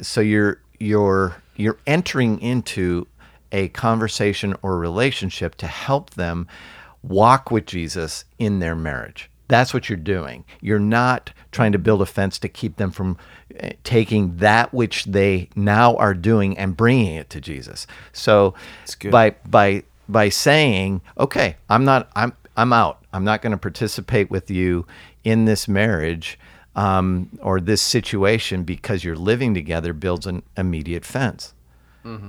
So 0.00 0.20
you're 0.20 0.60
you're 0.78 1.36
you're 1.56 1.78
entering 1.86 2.40
into 2.40 3.06
a 3.52 3.68
conversation 3.68 4.54
or 4.62 4.78
relationship 4.78 5.54
to 5.56 5.66
help 5.66 6.10
them 6.10 6.46
walk 7.02 7.50
with 7.50 7.66
Jesus 7.66 8.24
in 8.38 8.58
their 8.58 8.74
marriage. 8.74 9.30
That's 9.48 9.72
what 9.72 9.88
you're 9.88 9.96
doing. 9.96 10.44
You're 10.60 10.78
not 10.78 11.32
trying 11.52 11.72
to 11.72 11.78
build 11.78 12.02
a 12.02 12.06
fence 12.06 12.38
to 12.40 12.48
keep 12.48 12.76
them 12.76 12.90
from 12.90 13.16
eh, 13.56 13.72
taking 13.82 14.36
that 14.36 14.74
which 14.74 15.04
they 15.04 15.48
now 15.56 15.96
are 15.96 16.14
doing 16.14 16.56
and 16.58 16.76
bringing 16.76 17.14
it 17.14 17.30
to 17.30 17.40
Jesus. 17.40 17.86
So 18.12 18.54
by 19.10 19.34
by 19.48 19.84
by 20.08 20.28
saying, 20.28 21.00
"Okay, 21.18 21.56
I'm 21.70 21.84
not. 21.84 22.10
I'm 22.14 22.34
I'm 22.56 22.72
out. 22.72 23.02
I'm 23.12 23.24
not 23.24 23.40
going 23.40 23.52
to 23.52 23.58
participate 23.58 24.30
with 24.30 24.50
you 24.50 24.86
in 25.24 25.46
this 25.46 25.66
marriage." 25.66 26.38
Um, 26.78 27.28
or 27.42 27.60
this 27.60 27.82
situation 27.82 28.62
because 28.62 29.02
you're 29.02 29.16
living 29.16 29.52
together 29.52 29.92
builds 29.92 30.26
an 30.26 30.42
immediate 30.56 31.04
fence. 31.04 31.52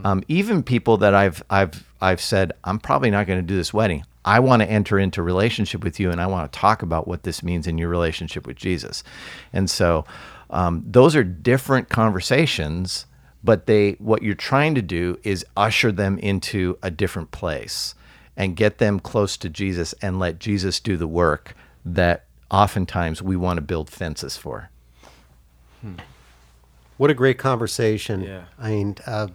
Um, 0.05 0.23
even 0.27 0.63
people 0.63 0.97
that 0.97 1.13
I've 1.13 1.43
I've 1.49 1.87
I've 2.01 2.19
said 2.21 2.51
I'm 2.63 2.79
probably 2.79 3.11
not 3.11 3.27
going 3.27 3.39
to 3.39 3.45
do 3.45 3.55
this 3.55 3.73
wedding. 3.73 4.03
I 4.25 4.39
want 4.39 4.61
to 4.61 4.69
enter 4.69 4.99
into 4.99 5.23
relationship 5.23 5.83
with 5.83 5.99
you, 5.99 6.11
and 6.11 6.19
I 6.19 6.27
want 6.27 6.51
to 6.51 6.59
talk 6.59 6.81
about 6.81 7.07
what 7.07 7.23
this 7.23 7.41
means 7.43 7.67
in 7.67 7.77
your 7.77 7.89
relationship 7.89 8.45
with 8.45 8.57
Jesus. 8.57 9.03
And 9.53 9.69
so, 9.69 10.05
um, 10.49 10.83
those 10.85 11.15
are 11.15 11.23
different 11.23 11.89
conversations, 11.89 13.05
but 13.43 13.67
they 13.67 13.91
what 13.99 14.21
you're 14.21 14.35
trying 14.35 14.75
to 14.75 14.81
do 14.81 15.17
is 15.23 15.45
usher 15.55 15.91
them 15.91 16.17
into 16.17 16.77
a 16.83 16.91
different 16.91 17.31
place 17.31 17.95
and 18.35 18.55
get 18.55 18.79
them 18.79 18.99
close 18.99 19.37
to 19.37 19.49
Jesus 19.49 19.93
and 20.01 20.19
let 20.19 20.39
Jesus 20.39 20.79
do 20.79 20.97
the 20.97 21.07
work 21.07 21.55
that 21.85 22.25
oftentimes 22.51 23.21
we 23.21 23.35
want 23.35 23.57
to 23.57 23.61
build 23.61 23.89
fences 23.89 24.37
for. 24.37 24.69
Hmm. 25.81 25.95
What 26.97 27.09
a 27.09 27.13
great 27.13 27.37
conversation. 27.37 28.21
Yeah. 28.21 28.45
I 28.57 28.69
mean, 28.71 28.95
uh, 29.05 29.27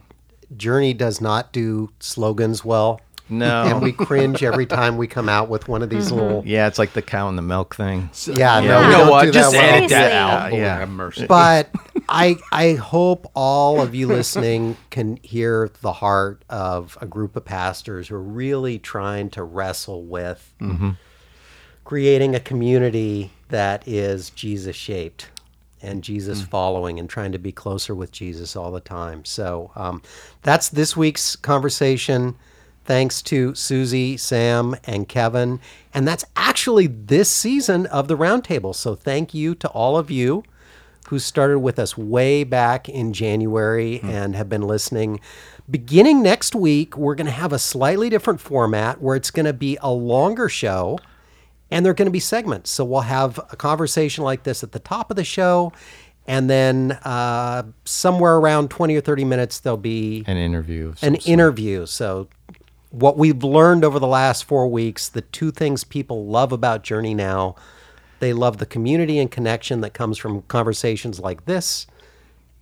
Journey 0.57 0.93
does 0.93 1.21
not 1.21 1.53
do 1.53 1.91
slogans 2.01 2.65
well. 2.65 3.01
No. 3.29 3.63
And 3.63 3.81
we 3.81 3.93
cringe 3.93 4.43
every 4.43 4.67
time 4.67 4.99
we 4.99 5.07
come 5.07 5.31
out 5.31 5.49
with 5.49 5.67
one 5.67 5.83
of 5.83 5.89
these 5.89 6.09
mm-hmm. 6.09 6.17
little. 6.17 6.43
Yeah, 6.45 6.67
it's 6.67 6.79
like 6.79 6.93
the 6.93 7.01
cow 7.01 7.29
and 7.29 7.39
the 7.39 7.43
milk 7.43 7.75
thing. 7.75 8.11
Yeah, 8.27 8.61
no, 8.61 8.81
you 8.81 8.87
we 8.87 8.93
know 8.93 8.99
don't 8.99 9.11
what? 9.11 9.25
do 9.25 9.33
Just 9.33 9.53
that 9.53 9.63
well. 9.63 9.75
edit 9.77 9.91
that 9.91 10.13
out. 10.13 10.51
Lord 10.51 10.63
Yeah. 10.63 10.79
have 10.79 10.91
mercy. 10.91 11.27
but 11.27 11.71
I 12.09 12.37
I 12.53 12.75
hope 12.75 13.31
all 13.35 13.81
of 13.81 13.95
you 13.95 14.09
listening 14.09 14.77
can 14.91 15.19
hear 15.23 15.71
the 15.81 15.93
heart 15.93 16.45
of 16.51 16.99
a 17.01 17.07
group 17.07 17.35
of 17.35 17.47
pastors 17.47 18.09
who 18.09 18.17
are 18.17 18.23
really 18.23 18.79
trying 18.79 19.31
to 19.31 19.43
wrestle 19.43 20.05
with 20.05 20.53
mm-hmm. 20.61 20.91
Creating 21.85 22.35
a 22.35 22.41
community 22.41 23.31
that 23.49 23.87
is 23.87 24.31
Jesus 24.31 24.75
shaped 24.75 25.29
and 25.83 26.03
Jesus 26.03 26.41
following 26.43 26.99
and 26.99 27.09
trying 27.09 27.33
to 27.33 27.39
be 27.39 27.53
closer 27.53 27.95
with 27.95 28.11
Jesus 28.11 28.57
all 28.57 28.73
the 28.73 28.81
time. 28.81 29.25
So 29.25 29.71
um, 29.77 30.03
that's 30.43 30.71
this 30.71 30.97
week's 30.97 31.37
conversation. 31.37 32.37
Thanks 32.87 33.23
to 33.23 33.55
Susie, 33.55 34.17
Sam, 34.17 34.77
and 34.85 35.09
Kevin. 35.09 35.61
And 35.93 36.09
that's 36.09 36.25
actually 36.37 36.87
this 36.87 37.31
season 37.31 37.87
of 37.87 38.09
the 38.09 38.17
Roundtable. 38.17 38.75
So 38.75 38.95
thank 38.95 39.35
you 39.35 39.55
to 39.57 39.69
all 39.69 39.97
of 39.97 40.11
you 40.11 40.43
who 41.09 41.19
started 41.19 41.59
with 41.59 41.79
us 41.79 41.99
way 41.99 42.45
back 42.45 42.89
in 42.89 43.13
January 43.13 44.01
and 44.03 44.35
have 44.35 44.49
been 44.49 44.63
listening. 44.63 45.21
Beginning 45.71 46.23
next 46.23 46.55
week, 46.55 46.97
we're 46.97 47.15
going 47.15 47.27
to 47.27 47.33
have 47.33 47.53
a 47.53 47.59
slightly 47.59 48.09
different 48.09 48.41
format 48.41 49.03
where 49.03 49.17
it's 49.17 49.31
going 49.31 49.47
to 49.47 49.53
be 49.53 49.77
a 49.83 49.91
longer 49.91 50.49
show 50.49 50.99
and 51.71 51.85
they're 51.85 51.95
going 51.95 52.07
to 52.07 52.13
be 52.13 52.21
segments. 52.21 52.71
So 52.71 52.85
we'll 52.85 53.01
have 53.03 53.39
a 53.51 53.57
conversation 53.57 54.25
like 54.25 54.43
this 54.45 54.63
at 54.63 54.73
the 54.73 54.79
top 54.79 55.11
of 55.11 55.17
the 55.17 55.25
show. 55.25 55.73
And 56.27 56.49
then 56.49 56.93
uh, 57.05 57.65
somewhere 57.85 58.37
around 58.37 58.71
20 58.71 58.97
or 58.97 59.01
30 59.01 59.25
minutes, 59.25 59.61
there'll 59.61 59.77
be 59.77 60.25
An 60.27 60.37
interview. 60.39 60.95
An 61.03 61.15
sort. 61.15 61.29
interview. 61.29 61.87
So, 61.87 62.29
what 62.91 63.19
we've 63.19 63.43
learned 63.43 63.85
over 63.85 63.99
the 63.99 64.07
last 64.07 64.45
four 64.45 64.69
weeks, 64.69 65.09
the 65.09 65.21
two 65.21 65.51
things 65.51 65.83
people 65.83 66.27
love 66.27 66.53
about 66.53 66.85
Journey 66.85 67.13
Now, 67.13 67.57
they 68.21 68.33
love 68.33 68.59
the 68.59 68.67
community 68.67 69.19
and 69.19 69.31
connection 69.31 69.81
that 69.81 69.95
comes 69.95 70.17
from 70.17 70.43
conversations 70.43 71.19
like 71.19 71.45
this, 71.45 71.87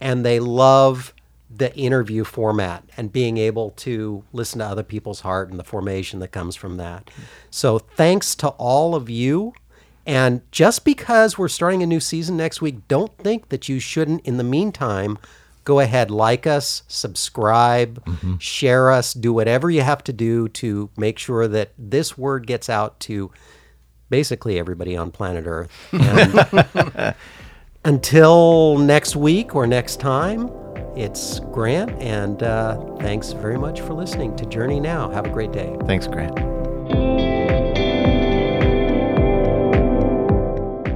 and 0.01 0.25
they 0.25 0.41
love 0.41 1.13
the 1.55 1.75
interview 1.77 2.25
format 2.25 2.85
and 2.97 3.13
being 3.13 3.37
able 3.37 3.71
to 3.71 4.25
listen 4.33 4.61
to 4.61 4.65
other 4.65 4.83
people's 4.83 5.21
heart 5.21 5.51
and 5.51 5.59
the 5.59 5.65
formation 5.65 6.21
that 6.21 6.29
comes 6.29 6.57
from 6.57 6.77
that. 6.79 7.11
So, 7.51 7.79
thanks 7.79 8.35
to 8.37 8.49
all 8.49 8.95
of 8.95 9.11
you. 9.11 9.53
And 10.05 10.41
just 10.51 10.85
because 10.85 11.39
we're 11.39 11.49
starting 11.49 11.83
a 11.83 11.87
new 11.87 12.01
season 12.01 12.37
next 12.37 12.61
week, 12.61 12.89
don't 12.89 13.17
think 13.19 13.51
that 13.51 13.69
you 13.69 13.79
shouldn't, 13.79 14.27
in 14.27 14.37
the 14.37 14.45
meantime, 14.45 15.17
go 15.65 15.79
ahead, 15.79 16.11
like 16.11 16.47
us, 16.47 16.83
subscribe, 16.89 18.05
mm-hmm. 18.05 18.37
share 18.39 18.91
us, 18.91 19.15
do 19.15 19.33
whatever 19.33 19.71
you 19.71 19.83
have 19.83 20.03
to 20.05 20.13
do 20.13 20.49
to 20.49 20.91
make 20.97 21.19
sure 21.19 21.47
that 21.47 21.71
this 21.79 22.19
word 22.19 22.47
gets 22.49 22.69
out 22.69 22.99
to 23.01 23.31
basically 24.11 24.59
everybody 24.59 24.97
on 24.97 25.11
planet 25.11 25.45
Earth. 25.47 25.71
And 25.93 27.15
until 27.85 28.79
next 28.79 29.17
week 29.17 29.55
or 29.55 29.67
next 29.67 30.01
time, 30.01 30.51
it's 30.97 31.41
Grant, 31.41 31.91
and 32.01 32.43
uh, 32.43 32.79
thanks 32.97 33.33
very 33.33 33.59
much 33.59 33.81
for 33.81 33.95
listening 33.95 34.37
to 34.37 34.47
Journey 34.47 34.79
Now. 34.79 35.11
Have 35.11 35.27
a 35.27 35.31
great 35.31 35.53
day. 35.53 35.77
Thanks, 35.87 36.07
Grant. 36.07 36.37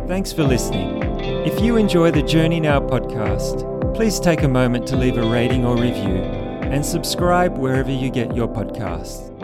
Thanks 0.06 0.32
for 0.32 0.44
listening. 0.44 1.02
If 1.46 1.60
you 1.60 1.76
enjoy 1.76 2.10
the 2.10 2.22
Journey 2.22 2.60
Now 2.60 2.80
podcast, 2.80 3.94
please 3.94 4.20
take 4.20 4.42
a 4.42 4.48
moment 4.48 4.86
to 4.88 4.96
leave 4.96 5.16
a 5.16 5.26
rating 5.26 5.64
or 5.64 5.76
review 5.76 6.22
and 6.70 6.84
subscribe 6.84 7.56
wherever 7.56 7.90
you 7.90 8.10
get 8.10 8.34
your 8.34 8.48
podcasts. 8.48 9.35